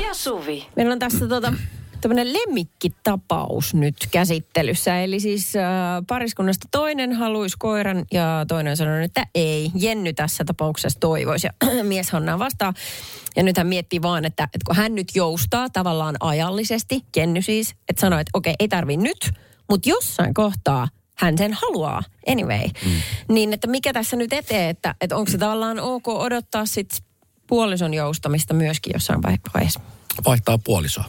ja 0.07 0.15
Suvi. 0.15 0.67
Meillä 0.77 0.93
on 0.93 0.99
tässä 0.99 1.29
tota, 1.29 1.53
tämmöinen 2.01 2.33
lemmikkitapaus 2.33 3.75
nyt 3.75 3.97
käsittelyssä. 4.11 5.01
Eli 5.01 5.21
siis 5.21 5.57
äh, 5.57 5.63
pariskunnasta 6.09 6.69
toinen 6.71 7.13
haluaisi 7.13 7.57
koiran 7.59 8.05
ja 8.13 8.45
toinen 8.49 8.77
sanoi, 8.77 9.05
että 9.05 9.27
ei. 9.35 9.71
Jenny 9.75 10.13
tässä 10.13 10.45
tapauksessa 10.45 11.01
toivoisi 11.01 11.47
ja 11.47 11.69
mies 11.85 12.11
Hanna 12.11 12.39
vastaa. 12.39 12.73
Ja 13.37 13.43
nyt 13.43 13.57
hän 13.57 13.67
miettii 13.67 14.03
vaan, 14.03 14.25
että, 14.25 14.45
että 14.45 14.65
kun 14.67 14.77
hän 14.77 14.95
nyt 14.95 15.09
joustaa 15.15 15.71
tavallaan 15.71 16.17
ajallisesti, 16.21 17.01
Jenny 17.17 17.43
siis, 17.43 17.75
että 17.89 18.01
sanoo, 18.01 18.19
että 18.19 18.31
okei, 18.35 18.55
ei 18.59 18.69
tarvi 18.69 18.97
nyt, 18.97 19.31
mutta 19.71 19.89
jossain 19.89 20.35
kohtaa 20.35 20.89
hän 21.15 21.39
sen 21.39 21.53
haluaa 21.53 22.03
anyway. 22.29 22.69
Mm. 22.85 22.91
Niin, 23.29 23.53
että 23.53 23.67
mikä 23.67 23.93
tässä 23.93 24.17
nyt 24.17 24.33
eteen, 24.33 24.71
että, 24.71 24.95
että 25.01 25.17
onko 25.17 25.31
se 25.31 25.39
tavallaan 25.39 25.81
ok 25.81 26.09
odottaa 26.09 26.67
sitten 26.67 26.99
puolison 27.47 27.95
joustamista 27.95 28.55
myöskin 28.55 28.91
jossain 28.95 29.23
vai- 29.23 29.37
vaiheessa. 29.55 29.81
Vaihtaa 30.27 30.59
puolisoa. 30.59 31.05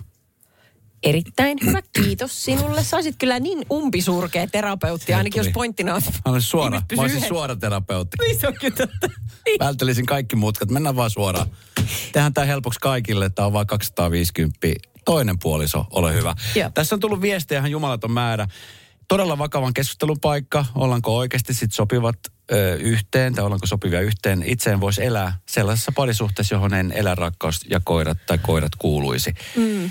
Erittäin 1.04 1.58
hyvä, 1.66 1.82
kiitos 1.94 2.46
sinulle. 2.46 2.84
Saisit 2.84 3.16
kyllä 3.20 3.40
niin 3.40 3.66
umpisurkea 3.72 4.48
terapeutti, 4.48 5.14
ainakin 5.14 5.40
jos 5.40 5.54
pointtina 5.54 5.96
on. 5.96 6.02
Mä 6.26 6.32
olisin 6.32 6.50
suora, 6.50 6.82
mä 6.96 7.02
olisin 7.02 7.28
suora 7.28 7.56
terapeutti. 7.56 8.18
Niin 8.22 8.40
se 8.40 8.48
on 8.48 8.54
kyllä 8.62 8.76
totta. 8.76 9.08
Niin. 9.46 9.60
Välttelisin 9.60 10.06
kaikki 10.06 10.36
mutkat. 10.36 10.70
Mennään 10.70 10.96
vaan 10.96 11.10
suoraan. 11.10 11.48
Tehdään 12.12 12.34
tämä 12.34 12.46
helpoksi 12.46 12.80
kaikille. 12.80 13.30
Tämä 13.30 13.46
on 13.46 13.54
vain 13.54 13.68
250. 13.68 14.68
Toinen 15.06 15.40
puoliso, 15.40 15.86
ole 15.90 16.14
hyvä. 16.14 16.36
Joo. 16.56 16.70
Tässä 16.74 16.96
on 16.96 17.00
tullut 17.00 17.22
viestejä 17.22 17.60
ihan 17.60 17.72
jumalaton 17.72 18.12
määrä. 18.12 18.48
Todella 19.08 19.38
vakavan 19.38 19.74
keskustelun 19.74 20.20
paikka. 20.22 20.66
Ollaanko 20.76 21.18
oikeasti 21.18 21.54
sit 21.54 21.72
sopivat 21.72 22.16
ö, 22.52 22.76
yhteen 22.76 23.34
tai 23.34 23.46
ollaanko 23.46 23.68
sopivia 23.68 24.02
yhteen. 24.02 24.44
Itse 24.46 24.70
en 24.72 24.82
voisi 24.82 25.04
elää 25.04 25.38
sellaisessa 25.50 25.92
parisuhteessa, 25.96 26.56
johon 26.56 26.74
en 26.74 26.92
eläinrakkaus 26.92 27.66
ja 27.70 27.80
koirat 27.84 28.18
tai 28.28 28.38
koirat 28.38 28.76
kuuluisi. 28.76 29.34
Mm. 29.56 29.84
Ö, 29.84 29.90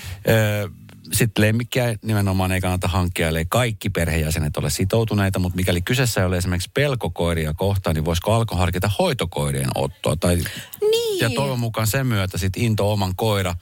sitten 1.12 1.44
lemmikkiä 1.44 1.94
nimenomaan 2.02 2.52
ei 2.52 2.60
kannata 2.60 2.88
hankkia, 2.88 3.28
eli 3.28 3.44
kaikki 3.48 3.90
perheenjäsenet 3.90 4.56
ole 4.56 4.70
sitoutuneita, 4.70 5.38
mutta 5.38 5.56
mikäli 5.56 5.82
kyseessä 5.82 6.20
ei 6.20 6.26
ole 6.26 6.36
esimerkiksi 6.36 6.70
pelkokoiria 6.74 7.54
kohtaan, 7.54 7.94
niin 7.94 8.04
voisiko 8.04 8.32
alko 8.32 8.56
harkita 8.56 8.90
hoitokoirien 8.98 9.70
ottoa? 9.74 10.16
Tai, 10.16 10.36
Niin. 10.80 11.20
Ja 11.20 11.30
toivon 11.30 11.60
mukaan 11.60 11.86
sen 11.86 12.06
myötä 12.06 12.38
sitten 12.38 12.62
into 12.62 12.92
oman 12.92 13.16
koira 13.16 13.54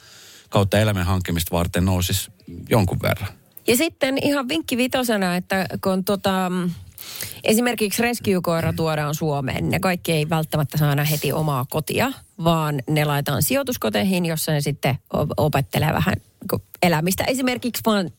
kautta 0.48 0.78
eläimen 0.78 1.06
hankkimista 1.06 1.56
varten 1.56 1.84
nousisi 1.84 2.30
jonkun 2.68 2.98
verran. 3.02 3.28
Ja 3.66 3.76
sitten 3.76 4.18
ihan 4.22 4.48
vinkki 4.48 4.76
vitosena, 4.76 5.36
että 5.36 5.66
kun 5.84 6.04
tota, 6.04 6.50
mm, 6.50 6.70
esimerkiksi 7.44 8.02
rescue-koira 8.02 8.72
tuodaan 8.72 9.14
Suomeen, 9.14 9.68
ne 9.68 9.80
kaikki 9.80 10.12
ei 10.12 10.30
välttämättä 10.30 10.78
saa 10.78 10.90
aina 10.90 11.04
heti 11.04 11.32
omaa 11.32 11.66
kotia, 11.70 12.12
vaan 12.44 12.82
ne 12.90 13.04
laitetaan 13.04 13.42
sijoituskoteihin, 13.42 14.26
jossa 14.26 14.52
ne 14.52 14.60
sitten 14.60 14.98
opettelee 15.36 15.92
vähän 15.92 16.14
elämistä. 16.82 17.24
Esimerkiksi 17.24 17.82
vaan 17.86 18.10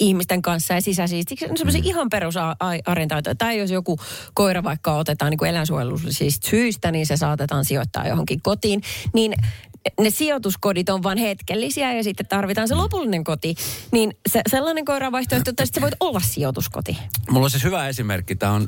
ihmisten 0.00 0.42
kanssa 0.42 0.74
ja 0.74 0.80
sisäsiistiksi. 0.80 1.46
On 1.50 1.56
semmoisia 1.56 1.82
ihan 1.84 2.08
perusarjen 2.10 3.08
taitoja. 3.08 3.34
Tai 3.34 3.58
jos 3.58 3.70
joku 3.70 3.98
koira 4.34 4.62
vaikka 4.62 4.96
otetaan 4.96 5.30
niin 5.30 5.46
eläinsuojelullisista 5.46 6.48
syistä, 6.48 6.90
niin 6.90 7.06
se 7.06 7.16
saatetaan 7.16 7.64
sijoittaa 7.64 8.08
johonkin 8.08 8.42
kotiin. 8.42 8.82
Niin 9.12 9.34
ne 10.00 10.10
sijoituskodit 10.10 10.88
on 10.88 11.02
vain 11.02 11.18
hetkellisiä 11.18 11.92
ja 11.92 12.04
sitten 12.04 12.26
tarvitaan 12.26 12.68
se 12.68 12.74
lopullinen 12.74 13.24
koti. 13.24 13.54
Niin 13.92 14.16
se, 14.28 14.40
sellainen 14.50 14.84
koira 14.84 15.12
vaihtoehto, 15.12 15.50
että 15.50 15.66
sitten 15.66 15.80
se 15.80 15.84
voit 15.84 15.94
olla 16.00 16.20
sijoituskoti. 16.20 16.98
Mulla 17.30 17.44
on 17.44 17.50
siis 17.50 17.64
hyvä 17.64 17.88
esimerkki. 17.88 18.36
Tämä 18.36 18.52
on 18.52 18.66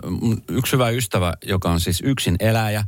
yksi 0.48 0.72
hyvä 0.72 0.90
ystävä, 0.90 1.34
joka 1.46 1.70
on 1.70 1.80
siis 1.80 2.02
yksin 2.04 2.36
eläjä 2.40 2.84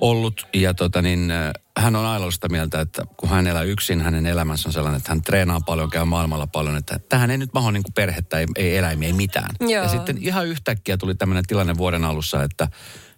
ollut. 0.00 0.46
Ja 0.54 0.74
tota 0.74 1.02
niin, 1.02 1.30
äh, 1.30 1.52
hän 1.78 1.96
on 1.96 2.06
aina 2.06 2.30
sitä 2.30 2.48
mieltä, 2.48 2.80
että 2.80 3.02
kun 3.16 3.28
hän 3.28 3.46
elää 3.46 3.62
yksin, 3.62 4.00
hänen 4.00 4.26
elämänsä 4.26 4.68
on 4.68 4.72
sellainen, 4.72 4.98
että 4.98 5.10
hän 5.10 5.22
treenaa 5.22 5.60
paljon, 5.60 5.90
käy 5.90 6.04
maailmalla 6.04 6.46
paljon. 6.46 6.76
Että 6.76 7.00
tähän 7.08 7.30
ei 7.30 7.38
nyt 7.38 7.54
maho 7.54 7.70
niin 7.70 7.82
perhettä, 7.94 8.38
ei, 8.38 8.46
ei 8.56 8.76
eläimiä, 8.76 9.06
ei 9.06 9.12
mitään. 9.12 9.50
Joo. 9.60 9.70
Ja 9.82 9.88
sitten 9.88 10.18
ihan 10.20 10.46
yhtäkkiä 10.46 10.96
tuli 10.96 11.14
tämmöinen 11.14 11.44
tilanne 11.46 11.76
vuoden 11.76 12.04
alussa, 12.04 12.42
että 12.42 12.68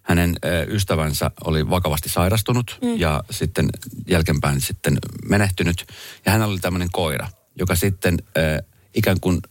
hänen 0.03 0.35
ystävänsä 0.67 1.31
oli 1.43 1.69
vakavasti 1.69 2.09
sairastunut 2.09 2.77
mm. 2.81 2.99
ja 2.99 3.23
sitten 3.31 3.69
jälkeenpäin 4.07 4.61
sitten 4.61 4.97
menehtynyt. 5.29 5.85
Ja 6.25 6.31
hän 6.31 6.41
oli 6.41 6.59
tämmöinen 6.59 6.89
koira, 6.91 7.27
joka 7.59 7.75
sitten 7.75 8.17
ö, 8.37 8.63
ikään 8.93 9.19
kuin 9.19 9.41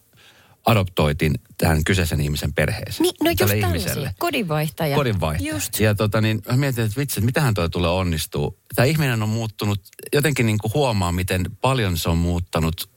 adoptoitiin 0.67 1.35
tähän 1.59 1.85
kyseisen 1.85 2.21
ihmisen 2.21 2.53
perheeseen. 2.53 3.03
Niin, 3.03 3.15
no 3.23 3.31
just 3.31 3.39
tälle 3.39 3.59
ihmiselle. 3.59 4.15
Kodinvaihtaja. 4.19 4.97
Kodinvaihtaja. 4.97 5.55
Just. 5.55 5.81
Ja 5.81 5.95
tota 5.95 6.21
niin, 6.21 6.43
mä 6.51 6.57
mietin, 6.57 6.85
että 6.85 7.01
vitsi, 7.01 7.21
että 7.21 7.27
mitähän 7.27 7.55
toi 7.55 7.71
tulee 7.71 7.91
onnistuu. 7.91 8.59
Tämä 8.75 8.87
ihminen 8.87 9.23
on 9.23 9.29
muuttunut, 9.29 9.81
jotenkin 10.13 10.47
niin 10.47 10.59
kuin 10.59 10.75
huomaa, 10.75 11.13
miten 11.13 11.47
paljon 11.61 11.99
se 11.99 12.09
on 12.09 12.19
muuttanut 12.19 12.91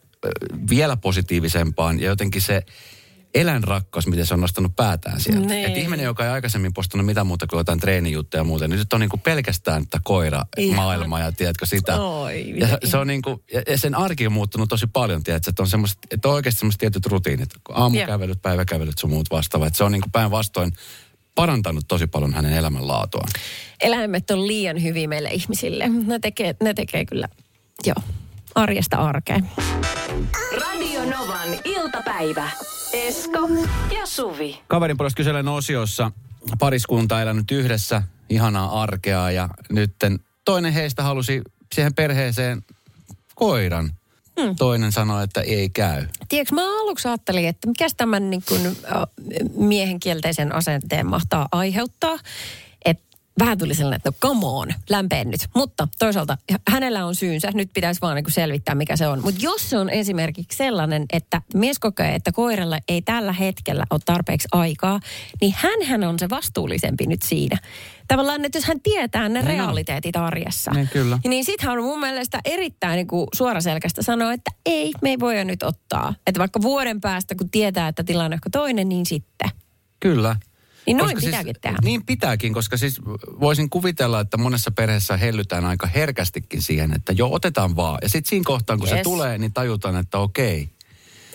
vielä 0.70 0.98
positiivisempaan. 0.98 2.00
Ja 2.00 2.06
jotenkin 2.06 2.42
se 2.42 2.66
eläinrakkaus, 3.36 4.08
miten 4.08 4.26
se 4.26 4.34
on 4.34 4.42
nostanut 4.42 4.76
päätään 4.76 5.20
sieltä. 5.20 5.48
Niin. 5.48 5.66
Et 5.66 5.78
ihminen, 5.78 6.04
joka 6.04 6.24
ei 6.24 6.30
aikaisemmin 6.30 6.74
postannut 6.74 7.06
mitään 7.06 7.28
muuta 7.28 7.48
kuin 7.48 7.58
jotain 7.58 7.80
treenijuttuja 7.80 8.40
ja 8.40 8.44
muuta, 8.44 8.68
niin 8.68 8.80
nyt 8.80 8.94
on 8.94 9.00
niinku 9.00 9.18
pelkästään 9.18 9.84
että 9.84 10.00
koira 10.04 10.46
Ihan. 10.58 10.76
maailma 10.76 11.20
ja 11.20 11.32
tiedätkö 11.32 11.66
sitä. 11.66 12.02
Oi, 12.02 12.54
ja 12.60 12.68
se, 12.68 12.78
se 12.84 12.98
on 12.98 13.08
niinku, 13.08 13.44
ja 13.54 13.62
ja 13.68 13.78
sen 13.78 13.96
arki 13.96 14.28
on 14.28 14.34
muuttunut 14.34 14.70
tosi 14.70 14.88
paljon, 14.88 15.24
tiedätkö, 15.24 15.50
että 15.50 15.64
on, 15.64 15.68
semmoset, 15.68 15.98
että 16.12 16.28
on 16.28 16.34
oikeasti 16.34 16.60
semmoiset 16.60 16.80
tietyt 16.80 17.06
rutiinit. 17.06 17.50
Aamukävelyt, 17.70 18.42
päiväkävelyt, 18.42 18.98
sun 18.98 19.10
muut 19.10 19.32
vastaavat. 19.32 19.68
Että 19.68 19.78
Se 19.78 19.84
on 19.84 19.92
niinku 19.92 20.10
päinvastoin 20.12 20.74
parantanut 21.36 21.86
tosi 21.88 22.08
paljon 22.08 22.34
hänen 22.34 22.54
elämänlaatuaan. 22.54 23.30
Eläimet 23.82 24.32
on 24.32 24.48
liian 24.48 24.84
hyviä 24.84 25.08
meille 25.08 25.30
ihmisille. 25.30 25.88
Ne 25.88 26.20
tekee, 26.20 26.56
ne 26.64 26.74
tekee 26.74 27.06
kyllä, 27.06 27.28
joo, 27.86 27.96
arjesta 28.56 28.98
arkea. 28.98 29.40
Radio 30.52 31.06
Novan 31.06 31.50
iltapäivä. 31.66 32.50
Esko 32.96 33.50
ja 34.00 34.06
Suvi. 34.06 34.62
Kaverin 34.68 34.98
puolesta 34.98 35.18
kyselen 35.18 35.48
osiossa 35.48 36.12
pariskunta 36.60 37.22
elänyt 37.22 37.52
yhdessä 37.52 38.04
ihanaa 38.30 38.82
arkea 38.82 39.32
ja 39.32 39.50
nytten 39.70 40.20
toinen 40.46 40.74
heistä 40.74 41.04
halusi 41.04 41.42
siihen 41.76 41.96
perheeseen 41.96 42.64
koiran. 43.36 43.92
Hmm. 44.42 44.56
Toinen 44.56 44.92
sanoi, 44.92 45.24
että 45.24 45.42
ei 45.42 45.70
käy. 45.70 46.06
Tiedätkö, 46.30 46.56
mä 46.56 46.82
aluksi 46.82 47.08
ajattelin, 47.08 47.48
että 47.48 47.68
mikä 47.68 47.88
tämän 47.98 48.30
niin 48.30 48.44
kuin, 48.48 48.66
äh, 48.66 49.02
miehen 49.58 50.00
kielteisen 50.00 50.56
asenteen 50.56 51.08
mahtaa 51.08 51.48
aiheuttaa. 51.52 52.18
Vähän 53.40 53.58
tuli 53.58 53.76
sellainen, 53.76 53.96
että 53.98 54.10
no 54.10 54.16
come 54.22 54.46
on, 54.46 54.68
lämpeen 54.90 55.30
nyt. 55.30 55.42
Mutta 55.56 55.88
toisaalta 56.00 56.38
hänellä 56.72 57.06
on 57.06 57.16
syynsä, 57.16 57.52
nyt 57.54 57.70
pitäisi 57.74 58.02
vaan 58.02 58.16
niin 58.16 58.26
selvittää, 58.32 58.76
mikä 58.76 58.96
se 58.98 59.08
on. 59.08 59.22
Mutta 59.24 59.42
jos 59.44 59.70
se 59.70 59.78
on 59.78 59.90
esimerkiksi 59.90 60.58
sellainen, 60.58 61.06
että 61.14 61.42
mies 61.54 61.80
kokee, 61.80 62.16
että 62.16 62.32
koiralla 62.32 62.78
ei 62.88 63.02
tällä 63.02 63.32
hetkellä 63.34 63.86
ole 63.90 64.00
tarpeeksi 64.06 64.48
aikaa, 64.52 65.00
niin 65.42 65.54
hänhän 65.58 66.04
on 66.04 66.20
se 66.20 66.30
vastuullisempi 66.30 67.08
nyt 67.08 67.22
siinä. 67.22 67.58
Tavallaan, 68.08 68.46
että 68.46 68.58
jos 68.58 68.66
hän 68.66 68.82
tietää 68.82 69.30
ne 69.30 69.42
Niin 69.42 69.48
realiteetit 69.58 70.16
arjessa, 70.16 70.72
Niin, 70.72 70.90
kyllä. 70.94 71.20
niin 71.28 71.46
sittenhän 71.46 71.78
on 71.78 71.84
mun 71.84 72.00
mielestä 72.00 72.40
erittäin 72.46 72.96
niin 72.96 73.08
kuin 73.08 73.28
suoraselkästä 73.36 74.04
sanoa, 74.04 74.34
että 74.34 74.52
ei, 74.66 74.92
me 75.02 75.10
ei 75.10 75.20
voida 75.20 75.44
nyt 75.44 75.64
ottaa. 75.64 76.14
Että 76.28 76.40
vaikka 76.40 76.62
vuoden 76.62 77.02
päästä, 77.02 77.36
kun 77.36 77.50
tietää, 77.50 77.88
että 77.88 78.04
tilanne 78.04 78.26
on 78.26 78.34
ehkä 78.34 78.50
toinen, 78.50 78.90
niin 78.90 79.06
sitten. 79.06 79.50
Kyllä. 80.00 80.36
Niin 80.86 80.98
noin 80.98 81.16
Koska 81.16 81.26
pitääkin 81.26 81.54
siis, 81.54 81.62
tehdä. 81.62 81.78
Niin 81.84 82.06
pitääkin, 82.06 82.54
koska 82.54 82.78
siis 82.78 83.02
voisin 83.40 83.70
kuvitella, 83.70 84.20
että 84.20 84.38
monessa 84.38 84.72
perheessä 84.72 85.18
hellytään 85.18 85.66
aika 85.66 85.88
herkästikin 85.88 86.62
siihen, 86.62 86.94
että 86.94 87.14
joo, 87.14 87.34
otetaan 87.34 87.76
vaan. 87.76 88.00
Ja 88.02 88.10
sitten 88.10 88.30
siinä 88.30 88.44
kohtaan, 88.46 88.80
kun 88.80 88.88
se 88.88 88.96
Yes. 88.96 89.04
tulee, 89.04 89.38
niin 89.38 89.54
tajutaan, 89.54 89.96
että 89.96 90.18
okei. 90.18 90.70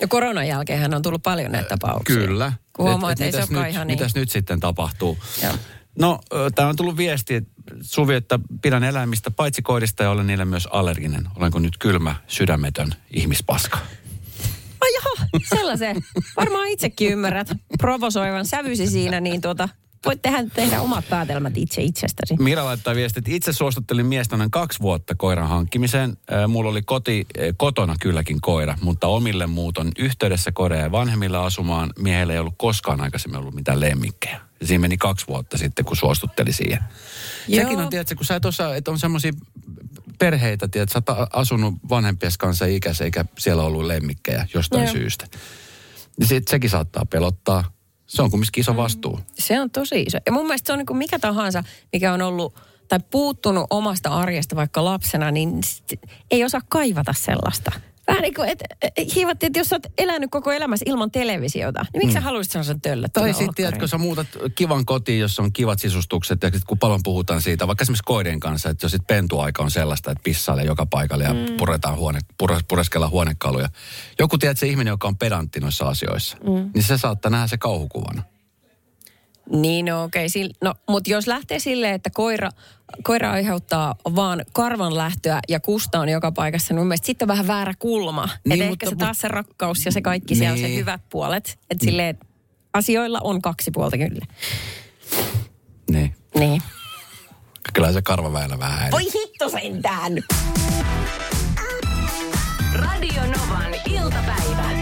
Ja 0.00 0.08
koronan 0.08 0.48
jälkeen 0.48 0.94
on 0.94 1.02
tullut 1.02 1.22
paljon 1.22 1.52
näitä 1.52 1.68
tapauksia. 1.68 2.16
Kyllä. 2.16 2.52
Kun 2.72 2.88
huomaa, 2.88 3.12
että 3.12 3.24
ei 3.24 3.32
se 3.32 3.38
mitäs 3.38 3.50
olekaan 3.50 3.66
nyt, 3.66 3.74
ihan 3.74 3.86
niin. 3.86 3.98
Mitäs 3.98 4.14
nyt 4.14 4.30
sitten 4.30 4.60
tapahtuu? 4.60 5.18
Joo. 5.42 5.52
No, 5.98 6.20
tämä 6.54 6.68
on 6.68 6.76
tullut 6.76 6.96
viesti, 6.96 7.34
että 7.34 7.50
Suvi, 7.80 8.14
että 8.14 8.38
pidän 8.62 8.84
eläimistä 8.84 9.30
paitsi 9.30 9.62
koirista 9.62 10.02
ja 10.02 10.10
olen 10.10 10.26
niille 10.26 10.44
myös 10.44 10.68
allerginen. 10.70 11.28
Olenko 11.36 11.58
nyt 11.58 11.78
kylmä, 11.78 12.16
sydämetön 12.26 12.94
ihmispaska? 13.10 13.78
Jaha, 14.94 15.26
sellaisen. 15.48 15.96
Varmaan 16.36 16.68
itsekin 16.68 17.12
ymmärrät 17.12 17.48
provosoivan 17.78 18.46
sävysi 18.46 18.86
siinä, 18.86 19.20
niin 19.20 19.40
tuota, 19.40 19.68
voit 20.06 20.22
tehdä, 20.22 20.44
tehdä 20.54 20.80
omat 20.80 21.04
päätelmät 21.10 21.56
itse 21.56 21.82
itsestäsi. 21.82 22.36
Mira 22.38 22.64
laittaa 22.64 22.94
viestit, 22.94 23.18
että 23.18 23.36
itse 23.36 23.52
suostuttelin 23.52 24.06
miestä 24.06 24.36
noin 24.36 24.50
kaksi 24.50 24.80
vuotta 24.80 25.14
koiran 25.14 25.48
hankkimiseen. 25.48 26.16
Mulla 26.48 26.70
oli 26.70 26.82
koti, 26.82 27.26
kotona 27.56 27.94
kylläkin 28.00 28.40
koira, 28.40 28.78
mutta 28.82 29.06
omille 29.06 29.46
muuton 29.46 29.92
yhteydessä 29.98 30.52
koira 30.52 30.76
ja 30.76 30.92
vanhemmilla 30.92 31.46
asumaan. 31.46 31.90
Miehellä 31.98 32.32
ei 32.32 32.38
ollut 32.38 32.54
koskaan 32.58 33.00
aikaisemmin 33.00 33.40
ollut 33.40 33.54
mitään 33.54 33.80
lemmikkejä. 33.80 34.40
Siinä 34.64 34.80
meni 34.80 34.96
kaksi 34.96 35.26
vuotta 35.26 35.58
sitten, 35.58 35.84
kun 35.84 35.96
suostutteli 35.96 36.52
siihen. 36.52 36.78
Joo. 37.48 37.62
Sekin 37.62 37.78
on, 37.78 37.90
tiedätkö, 37.90 38.14
kun 38.14 38.24
sä 38.24 38.36
et 38.36 38.44
osaa, 38.44 38.74
että 38.74 38.90
on 38.90 38.98
semmoisia 38.98 39.32
perheitä, 40.20 40.68
tiedät, 40.68 40.88
sä 40.88 41.02
oot 41.08 41.28
asunut 41.32 41.74
vanhempies 41.88 42.38
kanssa 42.38 42.66
ikässä, 42.66 43.04
eikä 43.04 43.24
siellä 43.38 43.62
ollut 43.62 43.84
lemmikkejä 43.84 44.46
jostain 44.54 44.84
Joo. 44.84 44.92
syystä. 44.92 45.26
Niin 46.18 46.28
sit, 46.28 46.48
sekin 46.48 46.70
saattaa 46.70 47.06
pelottaa. 47.06 47.64
Se 48.06 48.22
on 48.22 48.30
kumminkin 48.30 48.60
iso 48.60 48.76
vastuu. 48.76 49.20
Se 49.34 49.60
on 49.60 49.70
tosi 49.70 50.02
iso. 50.02 50.18
Ja 50.26 50.32
mun 50.32 50.46
mielestä 50.46 50.66
se 50.66 50.72
on 50.72 50.78
niin 50.78 50.86
kuin 50.86 50.96
mikä 50.96 51.18
tahansa, 51.18 51.64
mikä 51.92 52.12
on 52.12 52.22
ollut 52.22 52.54
tai 52.88 53.00
puuttunut 53.10 53.66
omasta 53.70 54.10
arjesta 54.10 54.56
vaikka 54.56 54.84
lapsena, 54.84 55.30
niin 55.30 55.60
ei 56.30 56.44
osaa 56.44 56.60
kaivata 56.68 57.12
sellaista. 57.12 57.72
Vähän 58.10 58.22
niin 58.22 58.34
kuin, 58.34 58.48
että 58.48 58.64
hiivattiin, 59.14 59.48
että 59.48 59.58
jos 59.58 59.68
sä 59.68 59.76
oot 59.76 59.86
elänyt 59.98 60.30
koko 60.30 60.52
elämässä 60.52 60.84
ilman 60.88 61.10
televisiota, 61.10 61.86
niin 61.92 61.98
miksi 61.98 62.14
sä 62.14 62.20
haluaisit 62.20 62.52
sellaisen 62.52 62.80
töllöttävän 62.80 63.26
Tai 63.30 63.34
sitten, 63.34 63.54
tiedätkö, 63.54 63.86
sä 63.86 63.98
muutat 63.98 64.26
kivan 64.54 64.86
kotiin, 64.86 65.20
jossa 65.20 65.42
on 65.42 65.52
kivat 65.52 65.78
sisustukset, 65.78 66.42
ja 66.42 66.50
sit 66.50 66.64
kun 66.64 66.78
paljon 66.78 67.00
puhutaan 67.04 67.42
siitä, 67.42 67.66
vaikka 67.66 67.82
esimerkiksi 67.82 68.04
koirien 68.04 68.40
kanssa, 68.40 68.70
että 68.70 68.84
jos 68.84 68.92
sit 68.92 69.06
pentuaika 69.06 69.62
on 69.62 69.70
sellaista, 69.70 70.10
että 70.10 70.22
pissailee 70.24 70.64
joka 70.64 70.86
paikalle 70.86 71.24
ja 71.24 71.34
mm. 71.34 71.56
puretaan 71.56 71.96
huone, 71.96 72.20
pure, 72.38 72.60
pureskellaan 72.68 73.12
huonekaluja. 73.12 73.68
Joku, 74.18 74.38
tiedät, 74.38 74.58
se 74.58 74.66
ihminen, 74.66 74.90
joka 74.90 75.08
on 75.08 75.16
pedantti 75.16 75.60
noissa 75.60 75.88
asioissa, 75.88 76.36
mm. 76.36 76.70
niin 76.74 76.82
se 76.82 76.98
saattaa 76.98 77.30
nähdä 77.30 77.46
se 77.46 77.58
kauhukuvana. 77.58 78.22
Niin, 79.50 79.86
no 79.86 80.02
okei. 80.04 80.26
Okay. 80.26 80.50
No, 80.62 80.74
mutta 80.88 81.10
jos 81.10 81.26
lähtee 81.26 81.58
silleen, 81.58 81.94
että 81.94 82.10
koira, 82.10 82.50
koira 83.02 83.30
aiheuttaa 83.30 83.94
vaan 84.14 84.44
karvan 84.52 84.96
lähtöä 84.96 85.40
ja 85.48 85.60
kusta 85.60 86.00
on 86.00 86.08
joka 86.08 86.32
paikassa, 86.32 86.74
niin 86.74 86.80
mun 86.80 86.86
mielestä 86.88 87.06
sitten 87.06 87.24
on 87.26 87.28
vähän 87.28 87.46
väärä 87.46 87.74
kulma. 87.78 88.22
Niin, 88.26 88.32
Niin, 88.44 88.52
että 88.62 88.68
mutta- 88.70 88.84
ehkä 88.86 88.96
se 88.96 88.96
taas 89.06 89.18
se 89.18 89.28
rakkaus 89.28 89.84
ja 89.86 89.92
se 89.92 90.00
kaikki 90.00 90.34
siellä 90.34 90.52
on 90.52 90.58
se 90.58 90.66
Niin. 90.66 90.78
hyvät 90.78 91.00
puolet. 91.10 91.58
Että 91.70 91.84
silleen, 91.84 92.18
asioilla 92.74 93.20
on 93.24 93.42
kaksi 93.42 93.70
puolta 93.70 93.96
kyllä. 93.98 94.26
Niin. 95.90 96.14
Niin. 96.34 96.62
Kyllä 97.72 97.92
se 97.92 98.02
karvaväellä 98.02 98.58
vähän 98.58 98.78
häirii. 98.78 98.90
Voi 98.92 99.04
hitto 99.22 99.48
sentään! 99.48 100.12
Radio 102.74 103.22
Novan 103.22 103.74
iltapäivä. 103.90 104.79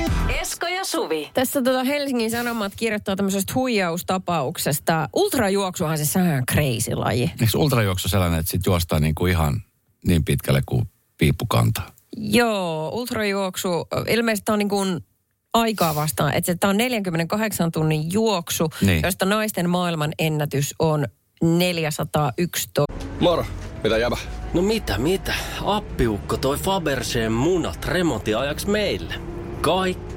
Esko 0.59 0.67
ja 0.75 0.85
Suvi. 0.85 1.31
Tässä 1.35 1.63
tota 1.63 1.85
Helsingin 1.85 2.31
Sanomat 2.31 2.73
kirjoittaa 2.77 3.17
tämmöisestä 3.17 3.53
huijaustapauksesta. 3.55 5.09
Ultrajuoksuhan 5.13 5.99
se 5.99 6.05
sehän 6.05 6.37
on 6.39 6.47
crazy 6.53 6.95
laji. 6.95 7.23
Eikö 7.41 7.59
ultrajuoksu 7.59 8.09
sellainen, 8.09 8.41
että 8.41 8.51
sit 8.51 8.67
juostaan 8.67 9.03
niin 9.03 9.15
kuin 9.15 9.33
ihan 9.33 9.63
niin 10.07 10.25
pitkälle 10.25 10.63
kuin 10.67 10.91
piippu 11.19 11.47
kantaa? 11.47 11.87
Joo, 12.17 12.89
ultrajuoksu, 12.93 13.69
ilmeisesti 14.09 14.45
tämä 14.45 14.55
on 14.55 14.59
niin 14.59 14.69
kuin 14.69 15.01
aikaa 15.55 15.95
vastaan. 15.95 16.35
Että 16.35 16.55
tämä 16.55 16.71
on 16.71 16.77
48 16.77 17.73
tunnin 17.73 18.13
juoksu, 18.13 18.71
Niin. 18.81 19.03
josta 19.03 19.25
naisten 19.25 19.71
maailman 19.71 20.13
ennätys 20.19 20.75
on 20.79 21.07
411. 21.43 22.85
Moro, 23.21 23.47
mitä 23.83 23.99
jäbä? 23.99 24.17
No 24.55 24.63
mitä, 24.63 24.99
mitä? 24.99 25.35
Appiukko 25.65 26.37
toi 26.37 26.57
Faberseen 26.57 27.33
munat 27.33 27.85
remontiajaksi 27.85 28.69
meille. 28.71 29.15
Kaikki 29.61 30.08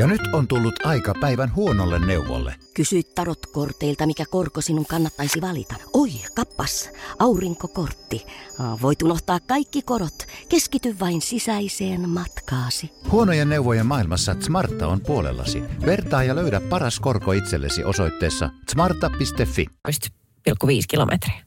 Ja 0.00 0.06
nyt 0.06 0.20
on 0.32 0.48
tullut 0.48 0.86
aika 0.86 1.14
päivän 1.20 1.54
huonolle 1.54 1.98
neuvolle. 1.98 2.54
Kysy 2.74 3.02
tarotkorteilta, 3.02 4.06
mikä 4.06 4.24
korko 4.30 4.60
sinun 4.60 4.86
kannattaisi 4.86 5.40
valita. 5.40 5.74
Oi, 5.92 6.10
kappas, 6.34 6.90
aurinkokortti. 7.18 8.26
Voit 8.82 9.02
unohtaa 9.02 9.40
kaikki 9.40 9.82
korot. 9.82 10.14
Keskity 10.48 10.96
vain 11.00 11.22
sisäiseen 11.22 12.08
matkaasi. 12.08 12.90
Huonojen 13.10 13.48
neuvojen 13.48 13.86
maailmassa 13.86 14.36
Smarta 14.40 14.88
on 14.88 15.00
puolellasi. 15.00 15.62
Vertaa 15.86 16.24
ja 16.24 16.36
löydä 16.36 16.60
paras 16.60 17.00
korko 17.00 17.32
itsellesi 17.32 17.84
osoitteessa 17.84 18.50
smarta.fi. 18.70 19.66
11,5 19.88 20.54
kilometriä. 20.88 21.44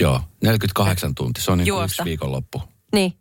Joo, 0.00 0.20
48 0.42 1.14
tuntia. 1.14 1.44
Se 1.44 1.52
on 1.52 1.58
niin 1.58 1.84
yksi 1.84 2.04
viikonloppu. 2.04 2.62
Niin. 2.92 3.12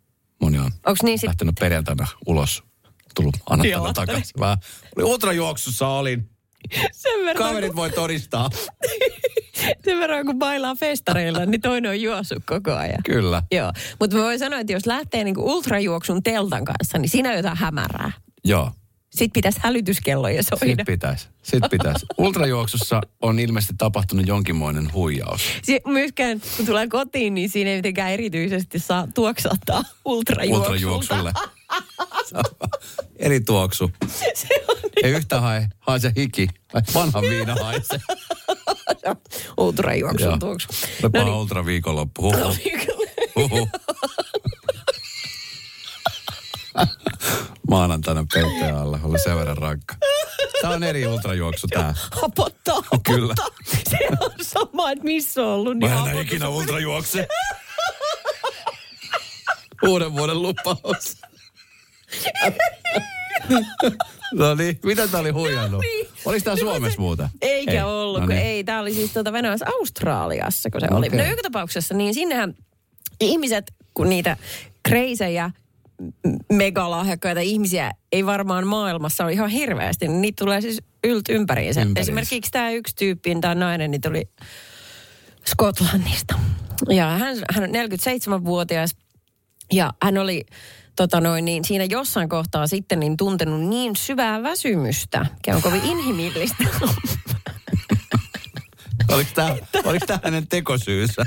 Moni 0.41 0.59
on 0.59 0.71
Onko 0.85 1.00
niin 1.03 1.19
sit, 1.19 1.27
lähtenyt 1.27 1.55
perjantaina 1.59 2.07
ulos, 2.25 2.63
tullut 3.15 3.38
annettuna 3.50 3.86
Joo. 3.86 3.94
takaisin. 3.94 4.44
Olin 4.96 5.06
ultrajuoksussa 5.06 5.88
olin. 5.88 6.30
sen 6.91 7.25
verran, 7.25 7.48
Kaverit 7.48 7.75
voi 7.75 7.89
todistaa. 7.89 8.50
sen 9.86 10.00
verran 10.00 10.25
kun 10.25 10.39
bailaa 10.39 10.75
festareilla, 10.75 11.46
niin 11.46 11.62
toinen 11.62 11.91
on 11.91 12.01
juossut 12.01 12.44
koko 12.46 12.74
ajan. 12.74 13.03
Kyllä. 13.06 13.44
Joo, 13.51 13.72
mutta 14.00 14.18
mä 14.18 14.24
voin 14.24 14.39
sanoa, 14.39 14.60
että 14.60 14.74
jos 14.74 14.86
lähtee 14.86 15.24
niinku 15.24 15.51
ultrajuoksun 15.51 16.24
teltan 16.24 16.65
kanssa, 16.65 16.98
niin 16.98 17.10
siinä 17.10 17.30
on 17.30 17.36
jotain 17.36 17.58
hämärää. 17.58 18.12
Joo. 18.44 18.72
Sit 19.12 19.34
pitäisi 19.34 19.60
hälytyskelloja 19.63 20.44
soida. 20.44 20.65
Sitten 20.65 20.86
pitäisi. 20.86 21.27
Sitten 21.44 21.70
pitäisi. 21.70 22.06
Ultrajuoksussa 22.18 23.01
on 23.22 23.39
ilmeisesti 23.39 23.74
tapahtunut 23.77 24.27
jonkinmoinen 24.27 24.94
huijaus. 24.94 25.41
Si- 25.63 25.82
myöskään 25.88 26.41
kun 26.58 26.65
tulee 26.65 26.88
kotiin, 26.88 27.34
niin 27.34 27.50
siinä 27.50 27.70
ei 27.70 27.75
mitenkään 27.75 28.12
erityisesti 28.12 28.80
saa 28.80 29.08
tuoksattaa 29.13 29.84
ultrajuoksulta. 30.06 30.70
Ultrajuoksulle. 30.70 31.34
Eri 33.19 33.39
tuoksu. 33.39 33.91
Se 34.33 34.47
on 34.67 34.77
Ei 35.03 35.11
yhtään 35.11 35.41
hae, 35.41 35.67
haise 35.79 36.11
hiki. 36.17 36.47
Vanha 36.93 37.21
viina 37.21 37.55
haise. 37.55 37.99
ultrajuoksun 39.57 40.27
Joo. 40.27 40.37
tuoksu. 40.37 40.67
Lepa 41.03 41.19
No 41.19 41.25
niin. 41.25 41.33
ultra 41.33 41.65
viikonloppu. 41.65 42.33
Huhu. 42.33 42.55
Huhu. 43.35 43.69
Maanantaina 47.69 48.25
peittäjä 48.33 48.79
alla. 48.79 48.99
Oli 49.03 49.19
sen 49.19 49.37
verran 49.37 49.57
rankka. 49.57 49.95
Tää 50.61 50.71
on 50.71 50.83
eri 50.83 51.07
ultrajuoksu 51.07 51.67
tää. 51.67 51.93
Hapottaa, 52.21 52.81
Kyllä. 53.05 53.35
hapottaa. 53.39 53.75
Se 53.89 53.97
on 54.21 54.31
sama, 54.41 54.91
että 54.91 55.03
missä 55.03 55.41
on 55.41 55.47
ollut. 55.47 55.77
Mä 55.77 55.85
Niin 55.85 55.91
en 55.91 55.97
hapotus. 55.97 56.11
enää 56.13 56.21
ikinä 56.23 56.49
ultrajuokse. 56.49 57.27
Uuden 59.87 60.13
vuoden 60.13 60.41
lupaus. 60.41 61.17
No 64.34 64.56
niin, 64.56 64.80
mitä 64.86 65.08
tää 65.08 65.20
oli 65.20 65.30
huijannut? 65.30 65.82
niin. 65.82 66.08
Oliko 66.25 66.44
tää 66.44 66.56
Suomessa 66.56 67.01
muuta? 67.01 67.30
Eikä 67.41 67.72
Ei. 67.72 67.82
ollut, 67.82 68.22
No 68.22 68.27
niin. 68.27 68.39
ei. 68.41 68.63
Tämä 68.63 68.80
oli 68.80 68.94
siis 68.94 69.13
tuota 69.13 69.34
Venäjässä 69.34 69.65
Australiassa, 69.80 70.70
kun 70.70 70.82
se 70.82 70.88
oli. 70.91 71.08
Okei. 71.08 71.20
No 71.20 71.25
joka 71.25 71.41
tapauksessa, 71.41 71.94
niin 71.94 72.13
sinnehän 72.13 72.53
ihmiset, 73.22 73.72
kun 73.94 74.10
niitä 74.10 74.38
kreisejä, 74.84 75.51
megalahjakkaita 76.53 77.41
ihmisiä 77.41 77.91
ei 78.12 78.25
varmaan 78.25 78.68
maailmassa 78.68 79.24
ole 79.24 79.34
ihan 79.34 79.50
hirveästi, 79.50 80.08
niin 80.08 80.22
niitä 80.22 80.44
tulee 80.44 80.62
siis 80.62 80.82
ylt 81.03 81.30
ympäriinsä. 81.30 81.82
Ympäriinsä. 81.82 82.01
Esimerkiksi 82.01 82.51
tämä 82.51 82.72
yksi 82.72 82.96
tyyppi, 82.96 83.38
tämä 83.41 83.56
nainen, 83.56 83.91
niin 83.91 84.01
tuli 84.01 84.24
Skotlannista. 85.46 86.39
Ja 86.89 87.06
hän, 87.06 87.38
hän 87.53 87.63
on 87.63 87.70
47-vuotias 87.70 88.96
ja 89.74 89.94
hän 90.03 90.18
oli 90.18 90.46
tota 90.95 91.21
noin, 91.21 91.45
niin 91.45 91.65
siinä 91.65 91.83
jossain 91.83 92.29
kohtaa 92.29 92.67
sitten 92.67 93.00
niin 93.00 93.17
tuntenut 93.17 93.62
niin 93.62 93.95
syvää 93.95 94.43
väsymystä, 94.43 95.25
mikä 95.36 95.55
on 95.55 95.62
kovin 95.62 95.83
inhimillistä. 95.83 96.63
Oliko 99.12 99.31
tää, 99.36 99.55
oliko 99.83 100.05
tää 100.05 100.19
hänen 100.24 100.48
tekosyynsä? 100.48 101.21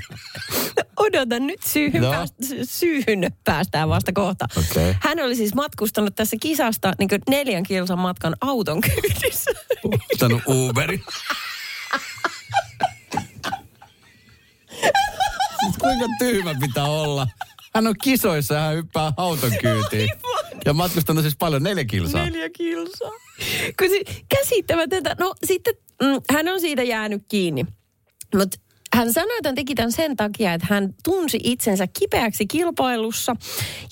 Odota 0.96 1.38
nyt 1.38 1.62
syyhyn, 1.62 2.02
No. 2.02 2.08
no. 2.08 2.14
pääst, 2.14 2.34
syyhyn 2.64 3.32
päästään 3.44 3.88
vasta 3.88 4.12
kohta. 4.12 4.46
Okei. 4.56 4.94
Hän 5.00 5.20
oli 5.20 5.36
siis 5.36 5.54
matkustanut 5.54 6.14
tässä 6.14 6.36
kisasta 6.40 6.92
niin 6.98 7.08
neljän 7.30 7.62
kilsan 7.62 7.98
matkan 7.98 8.36
auton 8.40 8.80
kyydissä. 8.80 9.50
Ottanut 10.12 10.42
Uberi. 10.48 11.00
Siis 15.60 15.76
kuinka 15.80 16.06
tyhmä 16.18 16.54
pitää 16.60 16.84
olla? 16.84 17.26
Hän 17.74 17.86
on 17.86 17.94
kisoissa 18.02 18.54
ja 18.54 18.60
hän 18.60 18.74
hyppää 18.74 19.12
auton 19.16 19.52
kyytiin. 19.62 20.08
Ja 20.64 20.72
matkustanut 20.72 21.22
siis 21.22 21.36
paljon, 21.38 21.62
neljä 21.62 21.84
kilsaa. 21.84 22.24
Neljä 22.24 22.50
kilsaa. 22.50 23.10
Kun 23.78 23.88
se, 23.88 24.22
käsittämätöntä. 24.36 25.16
No 25.20 25.34
sitten 25.44 25.74
mm, 26.02 26.20
hän 26.32 26.48
on 26.48 26.60
siitä 26.60 26.82
jäänyt 26.82 27.22
kiinni. 27.28 27.66
Mutta 28.36 28.58
hän 28.94 29.12
sanoi, 29.12 29.36
että 29.36 29.48
hän 29.48 29.54
teki 29.54 29.74
tämän 29.74 29.92
sen 29.92 30.16
takia, 30.16 30.54
että 30.54 30.66
hän 30.70 30.94
tunsi 31.04 31.40
itsensä 31.42 31.86
kipeäksi 31.98 32.46
kilpailussa. 32.46 33.36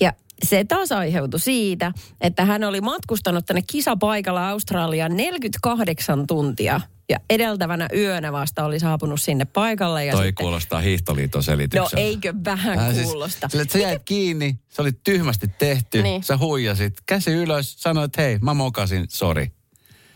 Ja 0.00 0.12
se 0.44 0.64
taas 0.64 0.92
aiheutui 0.92 1.40
siitä, 1.40 1.92
että 2.20 2.44
hän 2.44 2.64
oli 2.64 2.80
matkustanut 2.80 3.46
tänne 3.46 3.62
kisapaikalla 3.66 4.48
Australiaan 4.48 5.16
48 5.16 6.26
tuntia. 6.26 6.80
Ja 7.08 7.18
edeltävänä 7.30 7.88
yönä 7.96 8.32
vasta 8.32 8.64
oli 8.64 8.80
saapunut 8.80 9.20
sinne 9.20 9.44
paikalle. 9.44 10.04
Ja 10.04 10.12
Toi 10.12 10.26
sitten, 10.26 10.44
kuulostaa 10.44 10.80
hiihtoliiton 10.80 11.38
no 11.38 11.42
selitykseltä. 11.42 11.96
eikö 11.96 12.34
vähän 12.44 12.78
Hän 12.78 12.94
kuulosta? 13.02 13.40
Siis, 13.40 13.50
sille, 13.50 13.62
että 13.62 13.72
sä 13.72 13.78
jäit 13.78 14.02
kiinni, 14.04 14.58
se 14.68 14.82
oli 14.82 14.92
tyhmästi 15.04 15.46
tehty, 15.58 16.02
Niin. 16.02 16.22
sä 16.24 16.36
huijasit, 16.36 16.94
käsi 17.06 17.30
ylös, 17.30 17.74
sanoit, 17.78 18.04
että 18.04 18.22
hei, 18.22 18.38
mä 18.38 18.54
mokasin, 18.54 19.04
sori. 19.08 19.52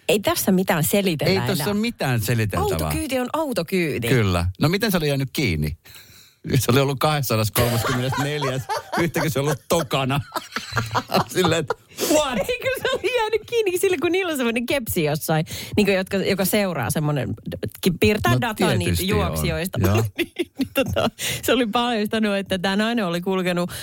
Ei 0.09 0.21
tässä 0.21 0.53
mitään 0.53 0.85
selitellä 0.85 1.41
Ei 1.41 1.47
tuossa 1.47 1.65
ole 1.71 1.75
mitään 1.75 2.21
seliteltävää. 2.21 2.87
Autokyyti 2.87 3.19
on 3.21 3.29
autokyyti. 3.33 4.09
Kyllä. 4.09 4.47
No 4.61 4.69
miten 4.69 4.91
se 4.91 4.97
oli 4.97 5.09
jäänyt 5.09 5.29
kiinni? 5.33 5.77
Se 6.59 6.73
oli 6.73 6.81
ollut 6.81 6.99
234. 6.99 8.61
Yhtäkkiä 8.99 9.31
se 9.31 9.41
ollut 9.41 9.61
tokana. 9.69 10.21
Silleen, 11.35 11.61
että 11.61 11.75
what? 12.13 12.39
Eikö 12.39 12.69
jäänyt 13.19 13.43
kiinni 13.47 13.79
sillä, 13.79 13.97
kun 14.01 14.13
niillä 14.13 14.31
on 14.31 14.37
semmoinen 14.37 14.67
kepsi 14.67 15.05
jossain, 15.05 15.47
niin 15.77 15.87
kuin 15.87 15.97
jotka, 15.97 16.17
joka 16.17 16.45
seuraa 16.45 16.91
semmoinen, 16.91 17.35
piirtää 18.01 18.33
No 18.33 18.41
dataa 18.41 18.75
niitä 18.75 19.03
juoksijoista. 19.03 19.79
niin, 20.19 20.33
niin, 20.39 20.69
tota, 20.75 21.11
se 21.43 21.53
oli 21.53 21.67
paljastanut, 21.67 22.37
että 22.37 22.59
tämä 22.59 22.77
nainen 22.77 23.07
oli 23.07 23.21
kulkenut 23.21 23.71
1,6 23.71 23.75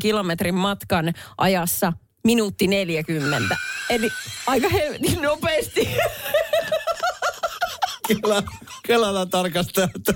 kilometrin 0.00 0.54
matkan 0.54 1.12
ajassa 1.38 1.92
minuutti 2.24 2.66
40. 2.66 3.56
Eli 3.90 4.10
aika 4.46 4.68
helvetin 4.68 5.22
nopeasti. 5.22 5.88
Kela, 8.08 8.42
Kelalla 8.86 9.26
tarkastaa, 9.26 9.88
että 9.96 10.14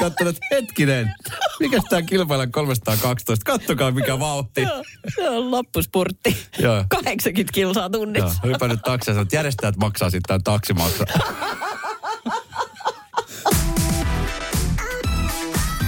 katsonut, 0.00 0.36
että 0.36 0.46
hetkinen, 0.54 1.14
mikä 1.60 1.80
tämä 1.88 2.02
kilpailija 2.02 2.46
312? 2.50 3.44
Kattokaa 3.52 3.90
mikä 3.90 4.18
vauhti. 4.18 4.60
Joo, 4.62 4.82
se 5.16 5.28
on 5.30 5.50
loppuspurtti. 5.50 6.36
Joo. 6.58 6.84
80 6.88 7.52
kilsaa 7.52 7.82
Joo, 7.82 7.88
tunnissa. 7.88 8.40
hypännyt 8.46 8.82
taksi 8.82 9.10
ja 9.10 9.14
sanoi, 9.14 9.22
että 9.22 9.36
järjestäjät 9.36 9.76
maksaa 9.76 10.10
sitten 10.10 10.26
tämän 10.26 10.42
taksimaksa. 10.42 11.04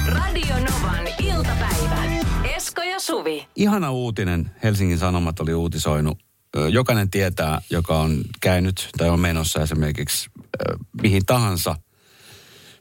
Radio 0.07 0.55
Novan 0.55 1.09
iltapäivä. 1.22 2.05
Esko 2.57 2.83
ja 2.83 3.01
Suvi. 3.01 3.49
Ihana 3.57 3.90
uutinen, 3.90 4.51
Helsingin 4.62 4.99
Sanomat 4.99 5.40
oli 5.40 5.55
uutisoinut. 5.55 6.18
Ö, 6.57 6.68
Jokainen 6.68 7.11
tietää, 7.11 7.61
joka 7.70 7.99
on 8.01 8.25
käynyt 8.40 8.88
tai 8.99 9.09
on 9.09 9.20
menossa 9.20 9.62
esimerkiksi 9.62 10.31
mihin 11.03 11.27
tahansa 11.27 11.77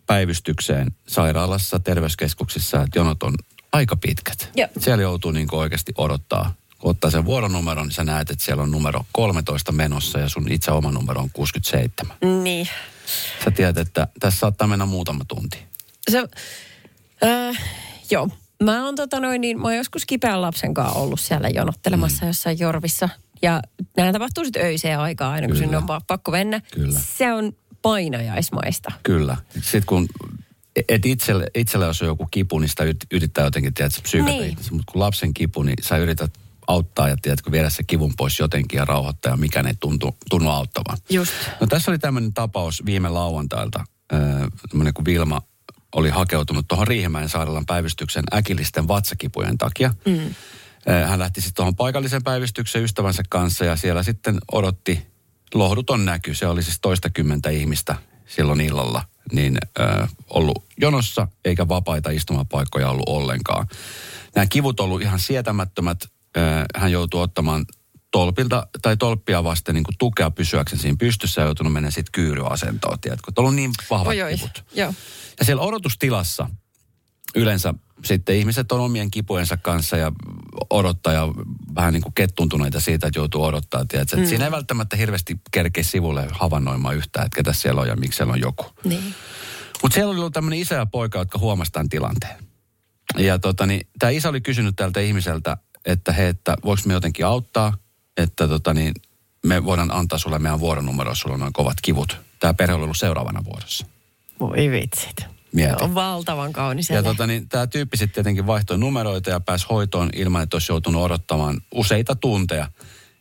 päivystykseen 0.06 0.92
sairaalassa, 1.08 1.80
terveyskeskuksissa, 1.80 2.82
että 2.82 3.00
jonot 3.00 3.24
on 3.24 3.34
aika 3.74 3.96
pitkät. 3.96 4.50
Joo. 4.56 4.68
Siellä 4.80 5.02
joutuu 5.02 5.32
niin 5.32 5.48
oikeasti 5.52 5.94
odottaa. 5.98 6.54
Kun 6.80 6.92
ottaa 6.92 7.12
sen 7.12 7.26
vuoronumeron, 7.26 7.88
niin 7.88 7.94
sä 7.94 8.04
näet, 8.04 8.30
että 8.30 8.46
siellä 8.46 8.64
on 8.64 8.72
numero 8.72 9.06
13 9.12 9.72
menossa 9.72 10.20
ja 10.20 10.30
sun 10.30 10.52
itse 10.52 10.72
oma 10.72 10.92
numero 10.92 11.22
on 11.22 11.30
67. 11.34 12.18
Niin. 12.44 12.68
Sä 13.44 13.52
tiedät, 13.52 13.78
että 13.78 14.08
tässä 14.20 14.40
saattaa 14.40 14.68
mennä 14.68 14.86
muutama 14.86 15.26
tunti. 15.28 15.58
Se, 16.12 16.28
äh, 17.24 17.64
joo. 18.12 18.30
Mä 18.64 18.86
oon, 18.86 18.96
tota 18.96 19.20
noin, 19.20 19.42
niin, 19.42 19.60
mä 19.60 19.68
oon 19.68 19.76
joskus 19.76 20.06
kipeän 20.06 20.42
lapsen 20.42 20.74
kanssa 20.74 21.00
ollut 21.00 21.20
siellä 21.20 21.50
jonottelemassa 21.50 22.26
mm. 22.26 22.30
jossain 22.30 22.60
jorvissa. 22.60 23.10
Ja 23.42 23.62
nämä 23.98 24.12
tapahtuu 24.12 24.46
sitten 24.46 24.66
öiseen 24.66 25.00
aikaan 25.00 25.34
aina, 25.34 25.48
kun 25.48 25.56
Kyllä. 25.56 25.66
sinne 25.66 25.78
on 25.78 26.02
pakko 26.08 26.32
mennä. 26.32 26.62
Kyllä. 26.74 27.00
Se 27.00 27.34
on 27.34 27.54
painajaismaista. 27.89 28.91
Kyllä. 29.04 29.38
Sitten 29.54 29.84
kun, 29.86 30.08
et 30.89 31.06
itselle, 31.06 31.48
itselle 31.56 31.86
jos 31.86 32.02
on 32.02 32.08
joku 32.08 32.26
kipu, 32.32 32.60
niin 32.60 32.69
sitä 32.69 32.84
yrit- 32.84 33.08
yrittää 33.12 33.43
jotenkin, 33.43 33.74
tiedätkö, 33.74 34.02
psyykata 34.02 34.32
Niin. 34.32 34.41
niin. 34.56 34.58
Mutta 34.71 34.91
kun 34.91 35.02
lapsen 35.02 35.34
kipu, 35.34 35.63
niin 35.63 35.76
sä 35.82 35.98
yrität 35.98 36.32
auttaa 36.67 37.10
ja 37.10 37.17
tiedätkö, 37.21 37.52
viedä 37.52 37.69
se 37.69 37.84
kivun 37.84 38.13
pois 38.17 38.39
jotenkin 38.39 38.78
ja 38.78 38.86
rauhoittaa 38.86 39.32
ja 39.32 39.38
mikä 39.38 39.63
ei 39.67 39.74
tuntu, 39.80 40.17
tunnu 40.30 40.50
auttavan. 40.50 40.98
Just. 41.10 41.32
No 41.62 41.67
tässä 41.67 41.91
oli 41.91 42.00
tämmöinen 42.00 42.34
tapaus 42.34 42.86
viime 42.86 43.10
lauantailta. 43.10 43.84
Öö, 44.13 44.19
tämmöinen 44.69 44.93
kun 44.93 45.06
Vilma 45.06 45.41
oli 45.95 46.10
hakeutunut 46.10 46.67
tuohon 46.67 46.88
Riihimäen 46.88 47.30
sairaalan 47.30 47.65
päivystyksen 47.65 48.24
äkillisten 48.34 48.88
vatsakipujen 48.88 49.58
takia. 49.58 49.93
Mm. 50.06 50.36
Hän 51.08 51.19
lähti 51.19 51.41
sitten 51.41 51.56
tuohon 51.56 51.76
paikalliseen 51.76 52.24
päivystykseen 52.24 52.84
ystävänsä 52.86 53.24
kanssa 53.30 53.65
ja 53.65 53.76
siellä 53.76 54.04
sitten 54.04 54.38
odotti 54.52 55.08
lohduton 55.54 56.06
näky. 56.06 56.34
Se 56.34 56.48
oli 56.48 56.64
siis 56.64 56.80
toistakymmentä 56.82 57.50
ihmistä 57.50 57.96
silloin 58.26 58.62
illalla 58.62 59.04
niin 59.32 59.58
ö, 59.80 60.08
ollut 60.30 60.64
jonossa 60.78 61.28
eikä 61.46 61.68
vapaita 61.68 62.10
istumapaikkoja 62.10 62.90
ollut 62.90 63.10
ollenkaan. 63.10 63.68
Nämä 64.36 64.46
kivut 64.46 64.80
ollut 64.80 65.02
ihan 65.02 65.20
sietämättömät. 65.20 66.04
Ö, 66.38 66.40
hän 66.76 66.92
joutui 66.92 67.22
ottamaan 67.22 67.66
tolpilta 68.12 68.68
tai 68.82 68.98
tolppia 68.98 69.44
vasten 69.44 69.76
niin 69.76 69.84
kuin 69.84 69.96
tukea 69.98 70.32
pysyäkseen 70.32 70.82
siinä 70.82 70.96
pystyssä 71.00 71.42
ja 71.42 71.46
joutunut 71.46 71.74
mennä 71.74 71.92
sitten 71.92 72.12
kyyryasentoon, 72.12 73.00
tiedätkö? 73.00 73.32
Että 73.32 73.42
on 73.42 73.56
niin 73.56 73.72
vahvat 73.90 74.18
oi. 74.24 74.36
kivut. 74.36 74.64
Joo. 74.76 74.94
Ja 75.40 75.46
siellä 75.46 75.64
odotustilassa 75.64 76.50
yleensä 77.36 77.74
sitten 78.04 78.36
ihmiset 78.36 78.71
on 78.71 78.80
omien 78.80 79.12
kipujensa 79.12 79.58
kanssa 79.58 79.98
ja 79.98 80.12
odottaa 80.69 81.13
ja 81.13 81.28
vähän 81.76 81.93
niin 81.93 82.04
kuin 82.04 82.13
kettuntuneita 82.13 82.80
siitä, 82.80 83.08
että 83.08 83.19
joutuu 83.19 83.43
odottaa. 83.43 83.86
Tiedätkö? 83.86 84.17
Mm. 84.17 84.26
Siinä 84.26 84.45
ei 84.45 84.52
välttämättä 84.52 84.98
hirveästi 84.98 85.39
kerkeä 85.52 85.84
sivulle 85.84 86.28
havainnoimaan 86.32 86.95
yhtään, 86.95 87.26
että 87.26 87.36
ketä 87.36 87.54
siellä 87.54 87.82
on 87.82 87.88
ja 87.88 87.95
miksi 87.95 88.17
siellä 88.17 88.34
on 88.34 88.39
joku. 88.39 88.65
Niin. 88.84 89.15
Mutta 89.82 89.95
siellä 89.95 90.12
oli 90.12 90.19
ollut 90.19 90.34
tämmöinen 90.34 90.60
isä 90.60 90.76
ja 90.76 90.86
poika, 90.86 91.19
jotka 91.19 91.39
huomasivat 91.39 91.74
tämän 91.74 91.89
tilanteen. 91.89 92.36
Ja 93.17 93.39
tota, 93.39 93.65
niin, 93.65 93.88
tämä 94.00 94.10
isä 94.10 94.30
oli 94.30 94.41
kysynyt 94.41 94.76
tältä 94.76 95.00
ihmiseltä, 95.00 95.58
että 95.86 96.12
he, 96.12 96.28
että 96.28 96.58
voiko 96.65 96.82
me 96.86 96.93
jotenkin 96.93 97.26
auttaa, 97.26 97.78
että 98.17 98.48
tota, 98.48 98.74
niin, 98.74 98.93
me 99.45 99.65
voidaan 99.65 99.91
antaa 99.91 100.19
sulle 100.19 100.39
meidän 100.39 100.60
vuoronumero, 100.60 101.15
sulla 101.15 101.34
on 101.34 101.39
noin 101.39 101.54
kovat 101.54 101.78
kivut. 101.82 102.17
Tämä 102.39 102.54
perhe 102.54 102.76
oli 102.76 102.84
ollut 102.84 102.98
seuraavana 102.98 103.45
vuorossa. 103.45 103.86
Voi 104.39 104.71
vitsit. 104.71 105.35
Mieti. 105.56 105.84
On 105.84 105.96
valtavan 105.96 106.54
kaunis. 106.54 106.89
Ja 106.89 107.04
tota, 107.04 107.28
niin, 107.28 107.50
tämä 107.50 107.68
tyyppi 107.68 107.98
sitten 107.98 108.13
tietenkin 108.13 108.48
vaihtoi 108.48 108.78
numeroita 108.78 109.30
ja 109.30 109.39
pääsi 109.39 109.65
hoitoon 109.70 110.10
ilman, 110.15 110.44
että 110.44 110.56
olisi 110.56 110.72
joutunut 110.72 111.04
odottamaan 111.04 111.62
useita 111.72 112.15
tunteja. 112.15 112.68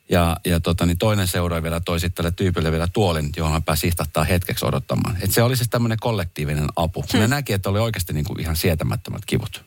Ja, 0.09 0.37
ja 0.45 0.61
tota, 0.61 0.87
niin 0.87 0.99
toinen 0.99 1.29
seuraaja 1.29 1.63
vielä 1.63 1.81
toi 1.81 2.01
sitten 2.01 2.25
tälle 2.25 2.37
tyypille 2.37 2.73
vielä 2.73 2.89
tuolin, 2.93 3.31
johon 3.37 3.53
hän 3.53 3.63
pääsi 3.63 3.89
istahtaa 3.89 4.25
hetkeksi 4.25 4.67
odottamaan. 4.67 5.17
Et 5.21 5.31
se 5.31 5.43
oli 5.43 5.57
siis 5.57 5.69
tämmöinen 5.69 5.99
kollektiivinen 6.01 6.67
apu. 6.77 7.05
Hmm. 7.13 7.21
Ne 7.21 7.29
näki, 7.29 7.53
että 7.53 7.71
oli 7.71 7.79
oikeasti 7.79 8.13
niin 8.13 8.25
kuin 8.25 8.41
ihan 8.41 8.57
sietämättömät 8.57 9.23
kivut. 9.27 9.65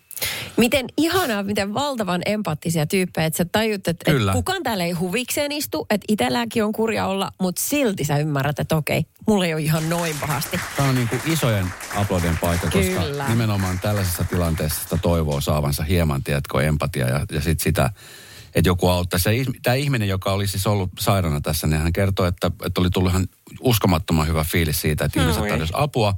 Miten 0.58 0.86
ihanaa, 0.98 1.44
miten 1.44 1.74
valtavan 1.74 2.22
empaattisia 2.26 2.86
tyyppejä, 2.86 3.26
että 3.26 3.38
sä 3.38 3.46
tajut, 3.46 3.88
että, 3.88 4.12
että 4.12 4.34
kukaan 4.34 4.64
täällä 4.64 4.84
ei 4.84 4.92
huvikseen 4.92 5.52
istu, 5.52 5.86
että 5.90 6.06
itselläänkin 6.08 6.64
on 6.64 6.72
kurja 6.72 7.08
olla, 7.08 7.32
mutta 7.42 7.62
silti 7.62 8.04
sä 8.04 8.18
ymmärrät, 8.18 8.60
että 8.60 8.76
okei, 8.76 9.06
mulla 9.28 9.46
ei 9.46 9.54
ole 9.54 9.62
ihan 9.62 9.90
noin 9.90 10.16
pahasti. 10.22 10.60
Tämä 10.78 10.90
on 10.90 10.96
niin 10.96 11.08
kuin 11.08 11.22
isojen 11.26 11.66
aplodien 11.96 12.38
paikka, 12.38 12.68
koska 12.72 13.02
Kyllä. 13.02 13.30
nimenomaan 13.30 13.80
tällaisessa 13.80 14.24
tilanteessa 14.24 14.84
sitä 14.84 14.98
toivoo 15.02 15.42
saavansa 15.42 15.84
hieman, 15.84 16.24
tiedätkö, 16.24 16.62
empatia 16.62 17.08
ja, 17.08 17.26
ja 17.32 17.42
sitten 17.42 17.64
sitä, 17.64 17.90
että 18.56 18.70
joku 18.70 18.88
auttaisi. 18.88 19.46
Tämä 19.64 19.74
ihminen, 19.74 20.08
joka 20.08 20.32
oli 20.32 20.48
siis 20.48 20.68
ollut 20.68 20.90
sairaana 21.00 21.42
tässä, 21.42 21.68
niin 21.68 21.82
hän 21.82 21.94
kertoi, 21.94 22.28
että, 22.28 22.52
että 22.66 22.82
oli 22.82 22.90
tullut 22.90 23.12
ihan 23.12 23.28
uskomattoman 23.62 24.28
hyvä 24.28 24.44
fiilis 24.44 24.82
siitä, 24.82 25.06
että 25.06 25.22
ihmiset 25.22 25.48
tarjosi 25.48 25.74
apua. 25.76 26.14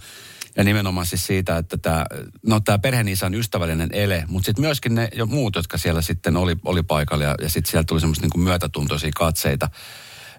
Ja 0.58 0.64
nimenomaan 0.64 1.06
siis 1.06 1.26
siitä, 1.26 1.58
että 1.58 1.78
tämä, 1.78 2.06
no 2.46 2.60
tämä 2.60 2.80
perheenisä 2.80 3.26
on 3.26 3.36
ystävällinen 3.36 3.90
ele, 3.92 4.24
mutta 4.28 4.46
sitten 4.46 4.62
myöskin 4.66 4.96
ne 4.96 5.10
jo 5.16 5.26
muut, 5.26 5.56
jotka 5.56 5.78
siellä 5.78 6.02
sitten 6.02 6.38
oli, 6.38 6.56
oli 6.66 6.84
paikalla 6.84 7.24
ja, 7.24 7.36
ja 7.42 7.50
sitten 7.50 7.72
sieltä 7.72 7.88
tuli 7.88 8.00
semmoista 8.00 8.28
niin 8.34 8.44
myötätuntoisia 8.44 9.12
katseita. 9.16 9.70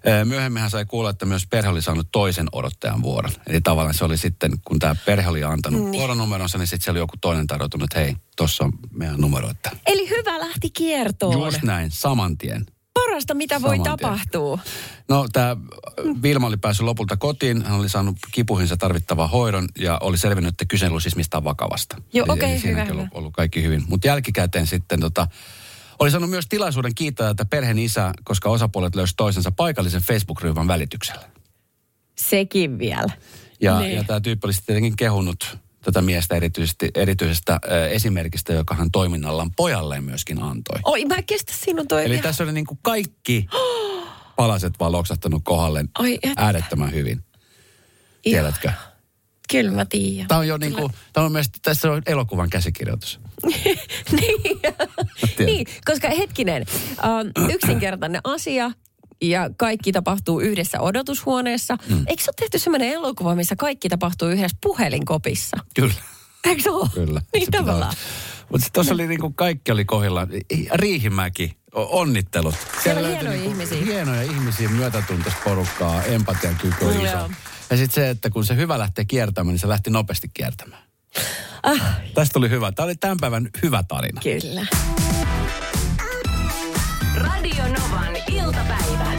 Ee, 0.05 0.25
Myöhemmin 0.25 0.61
hän 0.61 0.71
sai 0.71 0.85
kuulla, 0.85 1.09
että 1.09 1.25
myös 1.25 1.47
perhe 1.47 1.69
oli 1.69 1.81
saanut 1.81 2.07
toisen 2.11 2.47
odottajan 2.51 3.01
vuoron. 3.01 3.31
Eli 3.47 3.61
tavallaan 3.61 3.93
se 3.93 4.05
oli 4.05 4.17
sitten, 4.17 4.51
kun 4.65 4.79
tämä 4.79 4.95
perhe 5.05 5.29
oli 5.29 5.43
antanut 5.43 5.81
niin. 5.81 5.91
vuoronumeronsa, 5.91 6.57
niin 6.57 6.67
sitten 6.67 6.83
siellä 6.83 6.97
oli 6.97 7.03
joku 7.03 7.17
toinen 7.21 7.47
tarjoutunut, 7.47 7.83
että 7.83 7.99
hei, 7.99 8.15
tuossa 8.37 8.63
on 8.63 8.73
meidän 8.91 9.21
numero. 9.21 9.49
Että 9.49 9.71
Eli 9.87 10.09
hyvä 10.09 10.39
lähti 10.39 10.69
kiertoon. 10.69 11.45
just 11.45 11.61
näin, 11.63 11.91
saman 11.91 12.37
tien. 12.37 12.65
Parasta, 13.21 13.33
mitä 13.33 13.61
voi 13.61 13.79
tapahtua. 13.79 14.59
No 15.09 15.27
tämä 15.33 15.57
Vilma 16.21 16.47
oli 16.47 16.57
päässyt 16.57 16.85
lopulta 16.85 17.17
kotiin, 17.17 17.63
hän 17.65 17.79
oli 17.79 17.89
saanut 17.89 18.17
kipuihinsa 18.31 18.77
tarvittavaa 18.77 19.27
hoidon 19.27 19.67
ja 19.79 19.97
oli 20.01 20.17
selvinnyt, 20.17 20.53
että 20.53 20.65
kyse 20.65 20.85
ei 20.85 20.89
ollut 20.89 21.03
siis 21.03 21.15
mistään 21.15 21.43
vakavasta. 21.43 21.97
Joo, 22.13 22.25
okei, 22.29 22.51
eli 22.51 22.59
siinäkin 22.59 22.93
hyvä, 22.93 23.01
ollut, 23.01 23.13
ollut 23.13 23.33
kaikki 23.33 23.63
hyvin. 23.63 23.83
Mutta 23.87 24.07
jälkikäteen 24.07 24.67
sitten 24.67 24.99
tota, 24.99 25.27
oli 25.99 26.11
saanut 26.11 26.29
myös 26.29 26.47
tilaisuuden 26.47 26.95
kiittää 26.95 27.27
tätä 27.27 27.45
perheen 27.45 27.79
isää, 27.79 28.13
koska 28.23 28.49
osapuolet 28.49 28.95
löysi 28.95 29.13
toisensa 29.17 29.51
paikallisen 29.51 30.01
Facebook-ryhmän 30.01 30.67
välityksellä. 30.67 31.29
Sekin 32.17 32.79
vielä. 32.79 33.09
Ja, 33.61 33.79
Niin. 33.79 33.95
ja 33.95 34.03
tämä 34.03 34.19
tyyppi 34.21 34.47
oli 34.47 34.53
sitten 34.53 34.65
tietenkin 34.65 34.95
kehunut 34.95 35.57
tätä 35.83 36.01
miestä 36.01 36.35
erityisesti, 36.35 36.91
erityisestä 36.95 37.53
äh, 37.53 37.91
esimerkistä, 37.91 38.53
joka 38.53 38.75
hän 38.75 38.91
toiminnallaan 38.91 39.51
pojalleen 39.55 40.03
myöskin 40.03 40.43
antoi. 40.43 40.79
Oi, 40.83 41.05
mä 41.05 41.15
en 41.15 41.25
kestä 41.25 41.53
sinun 41.55 41.87
toi. 41.87 42.05
Eli 42.05 42.17
tässä 42.17 42.43
oli 42.43 42.51
niin 42.51 42.65
kuin 42.65 42.79
kaikki 42.81 43.47
palaset 44.35 44.73
vaan 44.79 44.91
loksahtanut 44.91 45.41
kohdalle 45.45 45.85
et. 46.23 46.33
äärettömän 46.37 46.93
hyvin. 46.93 47.23
Tiedätkö? 48.21 48.71
Kyllä 49.51 49.71
mä 49.71 49.85
tiedän. 49.85 50.27
Tämä 50.27 50.39
on 50.39 50.47
jo 50.47 50.57
niin 50.57 50.73
kuin, 50.73 50.91
tämä 51.13 51.25
on 51.25 51.31
mielestäni, 51.31 51.59
tässä 51.61 51.91
on 51.91 52.01
elokuvan 52.05 52.49
käsikirjoitus. 52.49 53.19
niin, 54.21 54.61
niin, 55.39 55.67
koska 55.85 56.09
hetkinen, 56.09 56.65
yksinkertainen 57.53 58.21
asia 58.23 58.71
ja 59.21 59.49
kaikki 59.57 59.91
tapahtuu 59.91 60.39
yhdessä 60.39 60.79
odotushuoneessa. 60.81 61.77
Mm. 61.89 62.03
Eikö 62.07 62.23
se 62.23 62.29
ole 62.29 62.35
tehty 62.39 62.59
sellainen 62.59 62.89
elokuva, 62.89 63.35
missä 63.35 63.55
kaikki 63.55 63.89
tapahtuu 63.89 64.27
yhdessä 64.27 64.57
puhelinkopissa? 64.63 65.57
Kyllä, 65.75 65.93
Eikö 66.45 66.61
se 66.61 66.69
ole? 66.71 66.89
kyllä. 66.93 67.21
Niin 67.33 67.45
Se 67.45 67.51
tavallaan. 67.51 67.93
Mutta 68.49 68.67
tuossa 68.73 68.93
oli 68.93 69.07
niin 69.07 69.19
kuin 69.19 69.33
kaikki 69.33 69.71
oli 69.71 69.85
kohdillaan. 69.85 70.27
Riihimäki, 70.73 71.57
onnittelut. 71.75 72.55
Siellä 72.83 72.99
on 72.99 73.03
löytyi 73.03 73.19
hienoja 73.21 73.37
niinku 73.37 73.51
ihmisiä. 73.51 73.85
Hienoja 73.85 74.21
ihmisiä, 74.21 74.69
myötätuntoista 74.69 75.41
porukkaa, 75.43 76.03
empatian 76.03 76.55
kyky 76.55 76.85
on 76.85 77.05
iso. 77.05 77.29
Ja 77.69 77.77
sitten 77.77 77.91
se, 78.03 78.09
että 78.09 78.29
kun 78.29 78.45
se 78.45 78.55
hyvä 78.55 78.79
lähtee 78.79 79.05
kiertämään, 79.05 79.53
niin 79.53 79.59
se 79.59 79.67
lähti 79.67 79.89
nopeasti 79.89 80.27
kiertämään. 80.33 80.83
Ah, 81.63 81.81
Tästä 82.13 82.33
tuli 82.33 82.49
hyvä. 82.49 82.71
Tämä 82.71 82.85
oli 82.85 82.95
tämän 82.95 83.17
päivän 83.21 83.49
hyvä 83.63 83.83
tarina. 83.87 84.21
kyllä. 84.21 84.65
Radio 87.61 87.79
Novan 87.79 88.15
iltapäivä. 88.31 89.11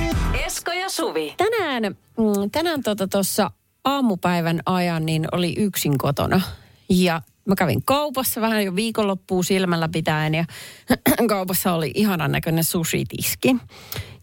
Esko 0.47 0.73
ja 0.73 0.89
Suvi. 0.91 1.35
Tänään, 1.37 1.83
mm, 1.83 2.51
tänään 2.53 2.83
tuossa 2.83 3.43
tota 3.43 3.51
aamupäivän 3.85 4.61
ajan 4.67 5.07
niin 5.07 5.29
oli 5.33 5.55
yksin 5.59 5.99
kotona. 5.99 6.41
Ja 6.89 7.23
mä 7.45 7.55
kävin 7.55 7.83
kaupassa 7.85 8.41
vähän 8.41 8.65
jo 8.65 8.77
viikonloppuun 8.77 9.45
silmällä 9.45 9.89
pitäen 9.89 10.35
ja 10.35 10.45
kaupassa 11.29 11.73
oli 11.73 11.91
ihanan 11.95 12.33
näköinen 12.33 12.65
sushi-tiski. 12.65 13.57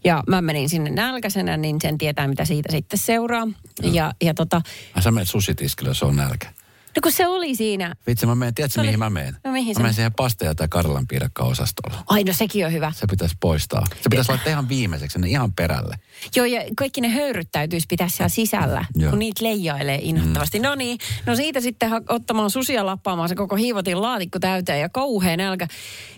Ja 0.04 0.22
mä 0.26 0.42
menin 0.42 0.68
sinne 0.68 0.90
nälkäisenä, 0.90 1.56
niin 1.56 1.80
sen 1.80 1.98
tietää, 1.98 2.28
mitä 2.28 2.44
siitä 2.44 2.72
sitten 2.72 2.98
seuraa. 2.98 3.48
Ja, 3.82 4.12
ja 4.22 4.34
tota, 4.34 4.62
Ai 4.94 5.02
sä 5.02 5.10
menet 5.10 5.28
susitiskille, 5.28 5.94
se 5.94 6.04
on 6.04 6.16
nälkä. 6.16 6.52
No 6.96 7.00
kun 7.02 7.12
se 7.12 7.26
oli 7.26 7.54
siinä, 7.54 7.94
Vitsi, 8.06 8.26
mä 8.26 8.34
menen, 8.34 8.54
tiedätkö 8.54 8.80
oli- 8.80 8.86
mihin 8.88 8.98
mä 8.98 9.10
menen? 9.10 9.36
No 9.44 9.52
mihin 9.52 9.74
mä 9.76 9.82
menen 9.82 9.94
siihen 9.94 10.12
pasteja 10.12 10.54
tai 10.54 10.68
Karjalan 10.68 11.06
piirakka-osastolle. 11.06 11.96
ai 12.06 12.24
no 12.24 12.32
sekin 12.32 12.66
on 12.66 12.72
hyvä. 12.72 12.92
Se 12.96 13.06
pitäisi 13.10 13.36
poistaa. 13.40 13.86
Se 14.02 14.08
pitäisi 14.10 14.30
laittaa 14.30 14.50
ihan 14.50 14.68
viimeiseksi, 14.68 15.18
ne 15.18 15.28
ihan 15.28 15.52
perälle. 15.52 15.96
Joo, 16.36 16.46
ja 16.46 16.62
kaikki 16.76 17.00
ne 17.00 17.08
höyryt 17.08 17.48
täytyisi 17.52 17.86
pitää 17.90 18.08
siellä 18.08 18.28
sisällä, 18.28 18.84
Joo. 18.96 19.10
kun 19.10 19.18
niitä 19.18 19.44
leijailee 19.44 19.98
inhottavasti. 20.02 20.58
Mm. 20.58 20.64
No 20.64 20.74
niin, 20.74 20.98
no 21.26 21.36
siitä 21.36 21.60
sitten 21.60 21.90
ha- 21.90 22.00
ottamaan 22.08 22.50
susia 22.50 22.86
lappaamaan 22.86 23.28
se 23.28 23.34
koko 23.34 23.56
hiivotin 23.56 24.02
laatikko 24.02 24.38
täyteen 24.38 24.80
ja 24.80 24.88
kauhean 24.88 25.38
nälkä. 25.38 25.66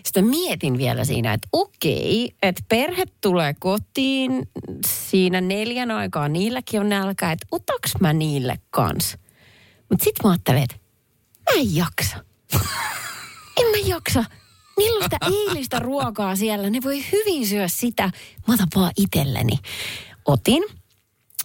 Sitten 0.05 0.25
mietin 0.25 0.77
vielä 0.77 1.05
siinä, 1.05 1.33
että 1.33 1.47
okei, 1.51 2.35
että 2.41 2.61
perhe 2.69 3.03
tulee 3.21 3.53
kotiin 3.59 4.47
siinä 4.87 5.41
neljän 5.41 5.91
aikaa, 5.91 6.27
niilläkin 6.27 6.79
on 6.79 6.89
nälkä, 6.89 7.31
että 7.31 7.47
otaks 7.51 7.91
mä 7.99 8.13
niille 8.13 8.59
kans? 8.69 9.17
Mutta 9.93 10.03
sitten 10.03 10.27
mä 10.27 10.31
ajattelen, 10.31 10.63
että 10.63 10.75
mä 11.51 11.59
en 11.61 11.75
jaksa. 11.75 12.17
En 13.57 13.67
mä 13.71 13.77
jaksa. 13.85 14.23
On 14.77 15.03
sitä 15.03 15.17
eilistä 15.49 15.79
ruokaa 15.79 16.35
siellä. 16.35 16.69
Ne 16.69 16.79
voi 16.83 17.03
hyvin 17.11 17.47
syödä 17.47 17.67
sitä. 17.67 18.03
Mä 18.47 18.53
otan 18.53 18.67
vaan 18.75 18.91
itselleni. 18.97 19.59
Otin, 20.25 20.63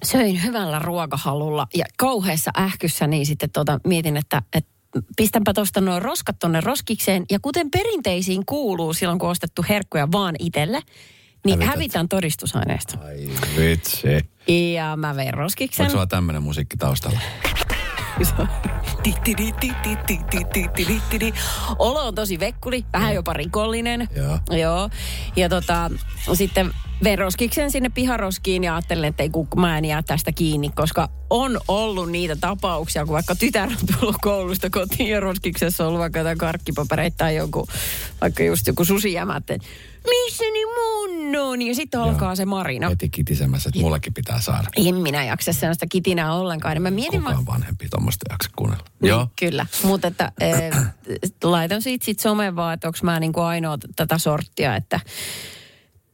söin 0.05 0.43
hyvällä 0.43 0.79
ruokahalulla 0.79 1.67
ja 1.75 1.85
kauheassa 1.97 2.51
ähkyssä, 2.59 3.07
niin 3.07 3.27
sitten 3.27 3.51
tota, 3.51 3.81
mietin, 3.87 4.17
että, 4.17 4.43
että 4.53 4.71
pistänpä 5.17 5.55
tuosta 5.55 5.81
noin 5.81 6.03
roskat 6.03 6.39
tonne 6.39 6.61
roskikseen. 6.61 7.25
Ja 7.31 7.39
kuten 7.43 7.71
perinteisiin 7.71 8.47
kuuluu 8.47 8.95
silloin, 8.95 9.19
kun 9.19 9.27
on 9.27 9.31
ostettu 9.31 9.65
herkkuja 9.69 10.09
vaan 10.13 10.35
itselle, 10.39 10.81
niin 11.45 11.59
Hävität. 11.59 11.75
hävitän 11.75 12.09
todistusaineesta. 12.09 12.99
Ai 13.05 13.29
vitsi. 13.57 14.09
Ja 14.75 14.97
mä 14.97 15.17
vein 15.17 15.35
roskiksen. 15.35 15.85
Onko 15.85 15.93
sulla 15.93 16.07
tämmöinen 16.07 16.43
musiikki 16.43 16.77
taustalla? 16.77 17.21
Olo 21.79 22.07
on 22.07 22.15
tosi 22.15 22.41
vekkuli, 22.41 22.85
vähän 22.93 23.15
jopa 23.15 23.33
rikollinen. 23.33 24.09
Joo. 24.17 24.39
Joo. 24.51 24.91
Ja 25.37 25.49
tota, 25.49 25.91
sitten 26.35 26.75
vein 27.05 27.19
roskiksen 27.19 27.71
sinne 27.71 27.89
piharoskiin 27.89 28.65
ja 28.65 28.75
ajattelin, 28.75 29.05
että 29.05 29.23
ei 29.23 29.31
kun 29.31 29.47
mä 29.57 29.79
en 29.79 29.85
jää 29.85 30.03
tästä 30.03 30.33
kiinni, 30.33 30.71
koska 30.75 31.09
on 31.31 31.61
ollut 31.69 32.11
niitä 32.11 32.37
tapauksia, 32.37 33.05
kun 33.05 33.13
vaikka 33.13 33.35
tytär 33.35 33.69
on 33.69 33.99
tullut 33.99 34.17
koulusta 34.23 34.71
kotiin 34.71 35.11
ja 35.11 35.21
roskiksessa 35.21 35.85
on 35.85 35.89
ollut 35.89 36.01
vaikka 36.01 36.19
jotain 36.19 36.39
karkkipapereita 36.39 37.17
tai 37.17 37.37
joku, 37.37 37.67
vaikka 38.21 38.43
just 38.43 38.67
joku 38.67 38.85
susijämät, 38.85 39.51
että 39.51 39.69
missä 40.09 40.45
ne 40.45 40.65
mun 40.75 41.37
on? 41.37 41.63
Ja 41.63 41.75
sitten 41.75 42.01
alkaa 42.01 42.37
se 42.37 42.45
marina. 42.45 42.89
Heti 42.89 43.09
kitisemässä, 43.09 43.69
että 43.69 43.81
mullakin 43.81 44.15
pitää 44.15 44.41
saada. 44.41 44.69
En 44.77 44.95
minä 44.95 45.25
jaksa 45.25 45.53
sellaista 45.53 45.87
kitinää 45.87 46.35
ollenkaan. 46.35 46.75
Niin 46.75 46.83
mä 46.83 46.91
mietin, 46.91 47.21
Kukaan 47.21 47.47
vanhempi 47.47 47.89
tuommoista 47.91 48.25
jaksa 48.31 48.51
kuunnella. 48.57 48.85
niin, 49.03 49.09
Joo. 49.09 49.29
Kyllä, 49.39 49.67
mutta 49.83 50.09
että 50.09 50.33
äh, 50.43 50.95
laitan 51.43 51.83
siitä 51.83 52.05
sit 52.05 52.21
someen 52.21 52.57
vaan, 52.57 52.75
että 52.75 52.89
onko 52.89 52.99
mä 53.03 53.21
niinku 53.21 53.41
ainoa 53.41 53.79
tätä 53.97 54.19
sorttia, 54.19 54.77
että 54.77 55.01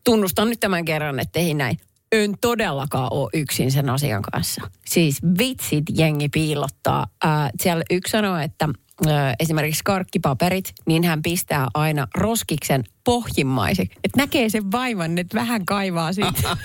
tunnustan 0.04 0.48
nyt 0.48 0.60
tämän 0.60 0.84
kerran, 0.84 1.20
että 1.20 1.38
ei 1.38 1.54
näin. 1.54 1.78
En 2.12 2.34
todellakaan 2.40 3.08
ole 3.10 3.30
yksin 3.34 3.72
sen 3.72 3.90
asian 3.90 4.22
kanssa. 4.22 4.70
Siis 4.86 5.18
vitsit 5.38 5.84
jengi 5.94 6.28
piilottaa. 6.28 7.06
Äh, 7.24 7.50
siellä 7.62 7.84
yksi 7.90 8.10
sanoo, 8.10 8.38
että 8.38 8.68
äh, 9.06 9.34
esimerkiksi 9.40 9.84
karkkipaperit, 9.84 10.72
niin 10.86 11.04
hän 11.04 11.22
pistää 11.22 11.68
aina 11.74 12.06
roskiksen 12.14 12.84
pohjimmaiseksi. 13.04 13.98
Että 14.04 14.20
näkee 14.20 14.48
sen 14.48 14.72
vaivan, 14.72 15.18
että 15.18 15.38
vähän 15.38 15.64
kaivaa 15.64 16.12
siitä. 16.12 16.32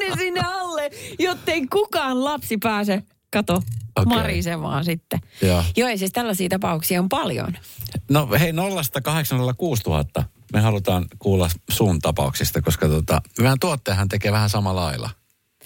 Ne 0.00 0.16
sinne 0.16 0.40
alle, 0.40 0.90
jottei 1.18 1.66
kukaan 1.66 2.24
lapsi 2.24 2.58
pääse, 2.62 3.02
kato, 3.30 3.62
okay. 3.96 4.04
marisemaan 4.04 4.84
sitten. 4.84 5.20
Joo. 5.42 5.64
Joo, 5.76 5.88
ja 5.88 5.98
siis 5.98 6.12
tällaisia 6.12 6.48
tapauksia 6.48 7.00
on 7.00 7.08
paljon. 7.08 7.56
No 8.10 8.28
hei, 8.40 8.52
nollasta 8.52 9.00
806 9.00 9.82
000. 9.86 10.04
Me 10.52 10.60
halutaan 10.60 11.06
kuulla 11.18 11.50
sun 11.70 11.98
tapauksista, 11.98 12.62
koska 12.62 12.88
tota, 12.88 13.22
meidän 13.38 13.60
tuottajahan 13.60 14.08
tekee 14.08 14.32
vähän 14.32 14.50
samalla 14.50 14.80
lailla. 14.80 15.10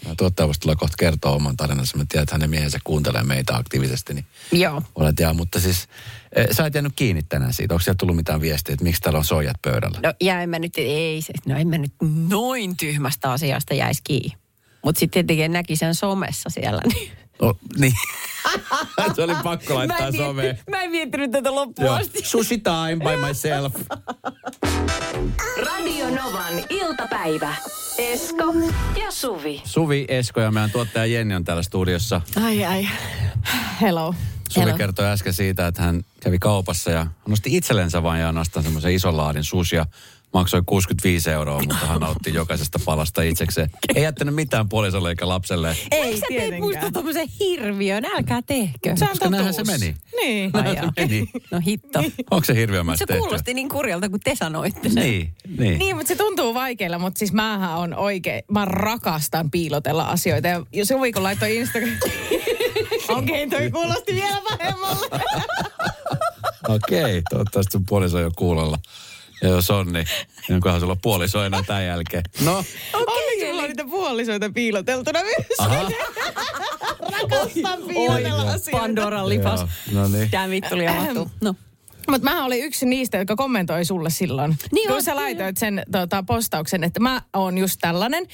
Ja 0.09 0.15
tuottaja 0.15 0.49
tulee 0.61 0.77
kohta 0.77 0.97
kertoa 0.99 1.33
oman 1.33 1.57
tarinansa. 1.57 1.97
Mä 1.97 2.05
tiedän, 2.09 2.23
että 2.23 2.35
hänen 2.35 2.51
miehensä 2.51 2.79
kuuntelee 2.85 3.23
meitä 3.23 3.57
aktiivisesti, 3.57 4.15
niin 4.15 4.25
Joo. 4.53 4.83
olet 4.95 5.21
jaa. 5.21 5.35
Mutta 5.35 5.61
siis 5.61 5.89
eh, 6.37 6.47
sä 6.51 6.67
et 6.67 6.75
jäänyt 6.75 6.93
kiinni 6.97 7.23
tänään 7.23 7.53
siitä. 7.53 7.75
Onko 7.75 7.83
siellä 7.83 7.97
tullut 7.99 8.17
mitään 8.17 8.41
viestiä, 8.41 8.73
että 8.73 8.85
miksi 8.85 9.01
täällä 9.01 9.19
on 9.19 9.25
soijat 9.25 9.57
pöydällä? 9.63 9.99
No 10.03 10.15
ja 10.21 10.43
en 10.43 10.51
mä 10.51 10.59
nyt, 10.59 10.73
ei 10.77 11.23
se, 11.23 11.33
no 11.47 11.57
en 11.57 11.69
mä 11.69 11.79
nyt 11.79 11.93
noin 12.29 12.77
tyhmästä 12.77 13.33
asiasta 13.33 13.75
jäisi 13.75 14.01
kiinni. 14.05 14.37
Mutta 14.85 14.99
sitten 14.99 15.27
tietenkin 15.27 15.53
näki 15.53 15.77
sen 15.77 15.95
somessa 15.95 16.51
siellä. 16.51 16.83
Niin. 16.95 17.11
Oh, 17.43 17.59
niin. 17.79 17.93
se 19.17 19.23
oli 19.23 19.35
pakko 19.43 19.75
laittaa 19.75 20.01
mä, 20.01 20.07
en 20.07 20.17
someen. 20.17 20.59
mä 20.71 20.83
en 20.83 20.91
miettinyt 20.91 21.31
tätä 21.31 21.55
loppuun 21.55 21.87
Joo. 21.87 21.95
asti. 21.95 22.19
Sushi 22.25 22.59
time 22.59 22.97
by 23.05 23.27
myself. 23.27 23.75
Radio 25.67 26.11
Novan 26.11 26.65
iltapäivä. 26.71 27.55
Esko 27.99 28.45
ja 29.05 29.11
Suvi. 29.11 29.63
Suvi 29.65 30.05
Esko 30.09 30.41
ja 30.41 30.51
meidän 30.51 30.71
tuottaja 30.71 31.07
Jenni 31.07 31.35
on 31.35 31.45
täällä 31.45 31.63
studiossa. 31.63 32.21
Ai 32.45 32.65
ai. 32.65 32.89
Hello. 33.81 34.15
Suvi 34.49 34.65
Hello. 34.65 34.79
kertoi 34.79 35.07
äsken 35.07 35.33
siitä, 35.33 35.67
että 35.67 35.83
hän 35.83 36.03
kävi 36.21 36.39
kaupassa 36.39 36.91
ja 36.91 37.05
hän 37.05 37.15
nosti 37.29 37.57
itsellensä 37.57 38.03
vain 38.03 38.21
ja 38.21 38.27
ainoastaan 38.27 38.63
semmoisen 38.65 38.93
ison 38.95 39.17
laadin 39.17 39.45
sushia. 39.45 39.87
Maksoi 40.33 40.63
65 40.67 41.31
euroa, 41.31 41.61
mutta 41.61 41.75
hän 41.75 42.01
nautti 42.07 42.35
jokaisesta 42.35 42.79
palasta 42.85 43.23
itsekseen. 43.23 43.71
Ei 43.95 44.03
jättänyt 44.03 44.35
mitään 44.35 44.69
puolisolle 44.69 45.09
eikä 45.09 45.29
lapselle. 45.29 45.77
Ei 45.91 46.05
Miksi 46.05 46.21
sä 46.21 46.27
teit 46.29 46.41
tietenkään. 46.41 46.63
musta 46.63 46.91
tommosen 46.93 47.29
hirviön? 47.41 48.05
Älkää 48.17 48.43
tehkö. 48.47 48.97
Se 48.97 49.05
on 49.05 49.11
Koska 49.11 49.31
näinhän 49.31 49.55
se 49.55 49.65
meni. 49.65 49.95
Niin. 50.17 50.53
Se 50.53 50.89
meni. 51.01 51.31
No 51.51 51.61
hitto. 51.67 51.99
Onko 52.31 52.45
se 52.45 52.55
hirviö 52.55 52.85
Se 52.95 53.07
kuulosti 53.19 53.55
niin 53.55 53.69
kurjalta, 53.69 54.09
kun 54.09 54.21
te 54.25 54.35
sanoitte 54.37 54.89
sen. 54.89 55.03
Niin, 55.03 55.35
niin. 55.59 55.79
Niin, 55.79 55.97
mutta 55.97 56.09
se 56.09 56.17
tuntuu 56.17 56.55
vaikealla, 56.55 56.99
mutta 56.99 57.19
siis 57.19 57.33
mähän 57.33 57.77
on 57.77 57.95
oikein, 57.95 58.43
mä 58.51 58.65
rakastan 58.65 59.51
piilotella 59.51 60.05
asioita. 60.05 60.49
Ja 60.49 60.67
jos 60.73 60.89
Suvi 60.89 61.13
kun 61.13 61.23
laittoi 61.23 61.57
Instagram... 61.57 61.93
Okei, 63.09 63.49
toi 63.49 63.71
kuulosti 63.71 64.15
vielä 64.15 64.43
vähemmälle. 64.51 65.07
Okei, 66.69 67.23
toivottavasti 67.31 67.73
sun 67.73 67.87
puoliso 67.89 68.17
on 68.17 68.23
jo 68.23 68.31
kuulolla. 68.37 68.79
Ja 69.43 69.49
jos 69.49 69.71
on, 69.71 69.93
niin 69.93 70.07
onkohan 70.51 70.81
sulla 70.81 70.97
puoliso 71.03 71.45
enää 71.45 71.63
tämän 71.67 71.87
jälkeen. 71.87 72.23
No, 72.45 72.65
Onneksi 72.95 73.47
mulla 73.47 73.63
on 73.63 73.69
niitä 73.69 73.85
puolisoita 73.85 74.51
piiloteltuna 74.51 75.23
myös. 75.23 75.47
aha. 75.59 75.91
Rakastan 77.13 77.83
piilotella 77.89 78.43
asioita. 78.43 78.81
Pandoran 78.81 79.29
lipas. 79.29 79.61
Joo, 79.61 80.03
no 80.03 80.09
niin. 80.09 80.31
Tämä 80.31 80.51
vittu 80.51 80.75
avattu. 80.91 81.31
No. 81.41 81.55
Mutta 82.11 82.31
mä 82.31 82.45
olin 82.45 82.65
yksi 82.65 82.87
niistä, 82.87 83.19
jotka 83.19 83.37
kommentoi 83.37 83.85
sulle 83.85 84.11
silloin. 84.11 84.57
Niin 84.73 84.87
kun 84.87 84.97
oot, 84.97 85.05
sä 85.05 85.17
laitoit 85.17 85.57
sen 85.57 85.83
tota, 85.93 86.23
postauksen, 86.23 86.85
että 86.85 87.01
mä 87.01 87.23
oon 87.33 87.59
just 87.59 87.77
tällainen. 87.81 88.27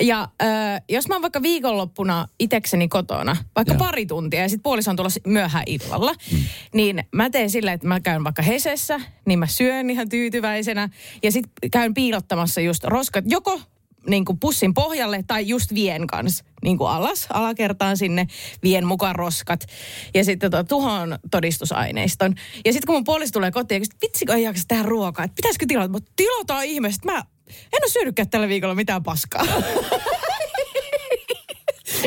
Ja 0.00 0.28
ö, 0.42 0.46
jos 0.88 1.08
mä 1.08 1.14
oon 1.14 1.22
vaikka 1.22 1.42
viikonloppuna 1.42 2.28
itekseni 2.40 2.88
kotona, 2.88 3.36
vaikka 3.56 3.74
Joo. 3.74 3.78
pari 3.78 4.06
tuntia 4.06 4.40
ja 4.40 4.48
sit 4.48 4.62
puoliso 4.62 4.90
on 4.90 4.96
tulossa 4.96 5.20
myöhään 5.26 5.64
illalla, 5.66 6.12
mm. 6.32 6.38
niin 6.74 7.04
mä 7.12 7.30
teen 7.30 7.50
sillä, 7.50 7.72
että 7.72 7.88
mä 7.88 8.00
käyn 8.00 8.24
vaikka 8.24 8.42
Hesessä, 8.42 9.00
niin 9.26 9.38
mä 9.38 9.46
syön 9.46 9.90
ihan 9.90 10.08
tyytyväisenä. 10.08 10.88
Ja 11.22 11.32
sit 11.32 11.44
käyn 11.72 11.94
piilottamassa 11.94 12.60
just 12.60 12.84
roskat 12.84 13.24
joko 13.28 13.60
niin 14.06 14.24
kuin 14.24 14.40
pussin 14.40 14.74
pohjalle 14.74 15.24
tai 15.26 15.48
just 15.48 15.74
vien 15.74 16.06
kanssa 16.06 16.44
niin 16.62 16.78
kuin 16.78 16.90
alas, 16.90 17.26
alakertaan 17.30 17.96
sinne, 17.96 18.26
vien 18.62 18.86
mukaan 18.86 19.16
roskat 19.16 19.66
ja 20.14 20.24
sitten 20.24 20.50
to, 20.50 20.64
tuhon 20.64 21.18
todistusaineiston. 21.30 22.34
Ja 22.64 22.72
sitten 22.72 22.86
kun 22.86 22.94
mun 22.94 23.04
puoliso 23.04 23.32
tulee 23.32 23.50
kotiin, 23.50 23.82
että 23.82 23.96
vitsikö 24.02 24.34
ei 24.34 24.42
jaksa 24.42 24.64
tehdä 24.68 24.82
ruokaa, 24.82 25.24
että 25.24 25.34
pitäisikö 25.34 25.66
tilata? 25.68 25.88
Mutta 25.88 26.12
tilataan 26.16 26.64
ihmeessä, 26.64 27.00
mä 27.04 27.18
en 27.48 27.82
ole 27.82 27.90
syönytkään 27.90 28.30
tällä 28.30 28.48
viikolla 28.48 28.74
mitään 28.74 29.02
paskaa. 29.02 29.44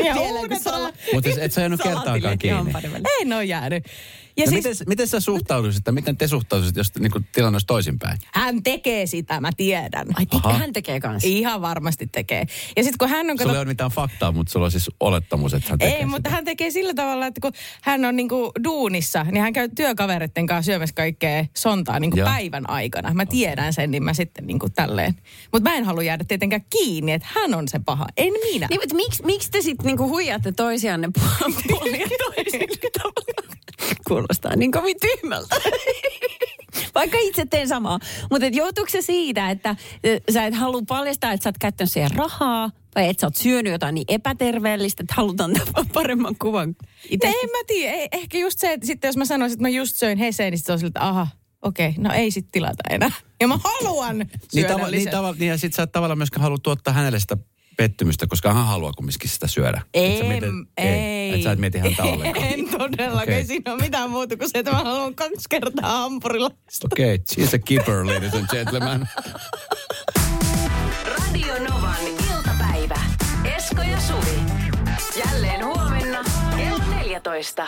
ja 0.05 0.15
Mutta 1.13 1.29
et 1.41 1.51
sä 1.51 1.61
jäänyt 1.61 1.81
kertaakaan 1.83 2.37
kiinni. 2.37 2.73
En 3.21 3.33
ole 3.33 3.45
jäänyt. 3.45 3.83
Ja 4.37 4.43
Ja 4.43 4.49
siis 4.49 4.65
miten, 4.65 4.87
miten 4.87 5.07
sä 5.07 5.19
suhtautuisit, 5.19 5.83
tai 5.83 5.93
miten 5.93 6.17
te 6.17 6.27
suhtautuisit, 6.27 6.75
jos 6.75 6.95
niin 6.99 7.11
tilanne 7.33 7.55
olisi 7.55 7.67
toisinpäin? 7.67 8.17
hän 8.33 8.63
tekee 8.63 9.05
sitä, 9.05 9.41
mä 9.41 9.49
tiedän. 9.57 10.07
Ai 10.15 10.25
te, 10.25 10.37
Aha. 10.43 10.53
hän 10.53 10.73
tekee 10.73 10.99
kanssa. 10.99 11.27
Ihan 11.29 11.61
varmasti 11.61 12.07
tekee. 12.11 12.45
Ja 12.77 12.83
sitten 12.83 12.97
kun 12.99 13.09
hän 13.09 13.29
on... 13.31 13.37
Sulla 13.37 13.53
ei 13.53 13.59
ole 13.59 13.65
mitään 13.65 13.91
faktaa, 13.91 14.31
mutta 14.31 14.51
sulla 14.51 14.65
on 14.65 14.71
siis 14.71 14.91
olettamus, 14.99 15.53
että 15.53 15.69
hän 15.69 15.79
tekee 15.79 15.97
Ei, 15.97 16.05
mutta 16.05 16.17
sitä. 16.17 16.29
hän 16.29 16.45
tekee 16.45 16.71
sillä 16.71 16.93
tavalla, 16.93 17.25
että 17.27 17.41
kun 17.41 17.51
hän 17.81 18.05
on 18.05 18.15
niinku 18.15 18.51
duunissa, 18.63 19.23
niin 19.23 19.41
hän 19.41 19.53
käy 19.53 19.69
työkavereiden 19.75 20.45
kanssa 20.47 20.71
syömässä 20.71 20.95
kaikkea 20.95 21.45
sontaa 21.57 21.99
niinku 21.99 22.17
Joo. 22.17 22.25
päivän 22.27 22.69
aikana. 22.69 23.13
Mä 23.13 23.25
tiedän 23.25 23.73
sen, 23.73 23.91
niin 23.91 24.03
mä 24.03 24.13
sitten 24.13 24.47
niinku 24.47 24.69
tälleen. 24.69 25.15
Mutta 25.51 25.69
mä 25.69 25.75
en 25.75 25.83
halua 25.85 26.03
jäädä 26.03 26.23
tietenkään 26.27 26.65
kiinni, 26.69 27.11
että 27.11 27.27
hän 27.31 27.53
on 27.53 27.67
se 27.67 27.79
paha, 27.85 28.05
en 28.17 28.33
minä. 28.51 28.67
Niin, 28.69 28.81
mutta 28.81 28.95
miksi, 28.95 29.25
miksi 29.25 29.51
te 29.51 29.61
sitten 29.61 29.85
niinku 29.85 30.09
huijaatte 30.09 30.51
toisianne 30.51 31.09
pu- 31.19 31.53
puolin 31.69 31.99
ja 31.99 32.07
toisin 32.35 32.67
tavalla? 32.97 33.60
Kuulostaa 34.07 34.55
niin 34.55 34.71
kovin 34.71 34.97
tyhmältä. 35.01 35.55
Vaikka 36.95 37.17
itse 37.19 37.45
teen 37.45 37.67
samaa. 37.67 37.99
Mutta 38.31 38.47
johtuuko 38.47 38.89
se 38.89 39.01
siitä, 39.01 39.49
että 39.49 39.75
sä 40.33 40.45
et 40.45 40.55
halua 40.55 40.81
paljastaa, 40.87 41.31
että 41.31 41.43
sä 41.43 41.49
oot 41.49 41.57
käyttänyt 41.57 41.91
siihen 41.91 42.11
rahaa, 42.11 42.69
vai 42.95 43.09
että 43.09 43.21
sä 43.21 43.27
oot 43.27 43.35
syönyt 43.35 43.71
jotain 43.71 43.95
niin 43.95 44.05
epäterveellistä, 44.07 45.03
että 45.03 45.13
halutaan 45.17 45.51
antaa 45.59 45.85
paremman 45.93 46.35
kuvan 46.41 46.75
itse? 47.09 47.27
en 47.27 47.49
mä 47.49 47.63
tiedä, 47.67 47.93
ei, 47.93 48.07
ehkä 48.11 48.37
just 48.37 48.59
se, 48.59 48.73
että 48.73 48.87
sitten 48.87 49.07
jos 49.07 49.17
mä 49.17 49.25
sanoisin, 49.25 49.53
että 49.53 49.61
mä 49.61 49.69
just 49.69 49.95
söin 49.95 50.17
heseen, 50.17 50.51
niin 50.51 50.57
sitten 50.57 50.69
se 50.69 50.73
on 50.73 50.79
sillä, 50.79 50.87
että 50.87 51.07
aha, 51.07 51.27
okei, 51.61 51.93
no 51.97 52.13
ei 52.13 52.31
sit 52.31 52.47
tilata 52.51 52.83
enää. 52.89 53.11
Ja 53.39 53.47
mä 53.47 53.59
haluan 53.63 54.17
Niin, 54.17 54.29
syödä 54.53 54.67
tava, 54.67 54.87
niin, 54.87 55.09
tava, 55.09 55.35
niin 55.39 55.49
ja 55.49 55.57
sit 55.57 55.73
sä 55.73 55.83
et 55.83 55.91
tavallaan 55.91 56.17
myöskään 56.17 56.41
halua 56.41 56.57
tuottaa 56.63 56.93
hänelle 56.93 57.19
sitä 57.19 57.37
pettymystä, 57.77 58.27
koska 58.27 58.53
hän 58.53 58.65
haluaa 58.65 58.91
kumminkin 58.93 59.29
sitä 59.29 59.47
syödä. 59.47 59.81
Et 59.93 60.17
sä 60.17 60.23
Ei, 60.23 60.29
mietit- 60.29 60.67
ei. 60.77 61.33
Et 61.33 61.43
sä 61.43 61.51
et 61.51 61.59
mieti 61.59 61.77
häntä 61.79 62.03
ollenkaan. 62.03 62.45
En 62.53 62.69
todellakaan, 62.69 63.29
ei 63.29 63.45
siinä 63.45 63.73
ole 63.73 63.81
mitään 63.81 64.09
muuta 64.09 64.37
kuin 64.37 64.49
se, 64.49 64.59
että 64.59 64.71
mä 64.71 64.77
haluan 64.77 65.15
kaksi 65.15 65.35
kertaa 65.49 65.89
hampurilla. 66.01 66.51
Okei, 66.85 67.15
okay, 67.15 67.45
she's 67.45 67.55
a 67.55 67.59
keeper, 67.59 68.07
ladies 68.07 68.33
and 68.33 68.47
gentlemen. 68.51 69.09
Radio 71.05 71.53
Novan 71.69 72.07
iltapäivä. 72.07 72.99
Esko 73.57 73.81
ja 73.81 73.99
Suvi. 73.99 74.39
Jälleen 75.25 75.65
huomenna 75.65 76.19
kello 76.57 76.83
14. 76.95 77.67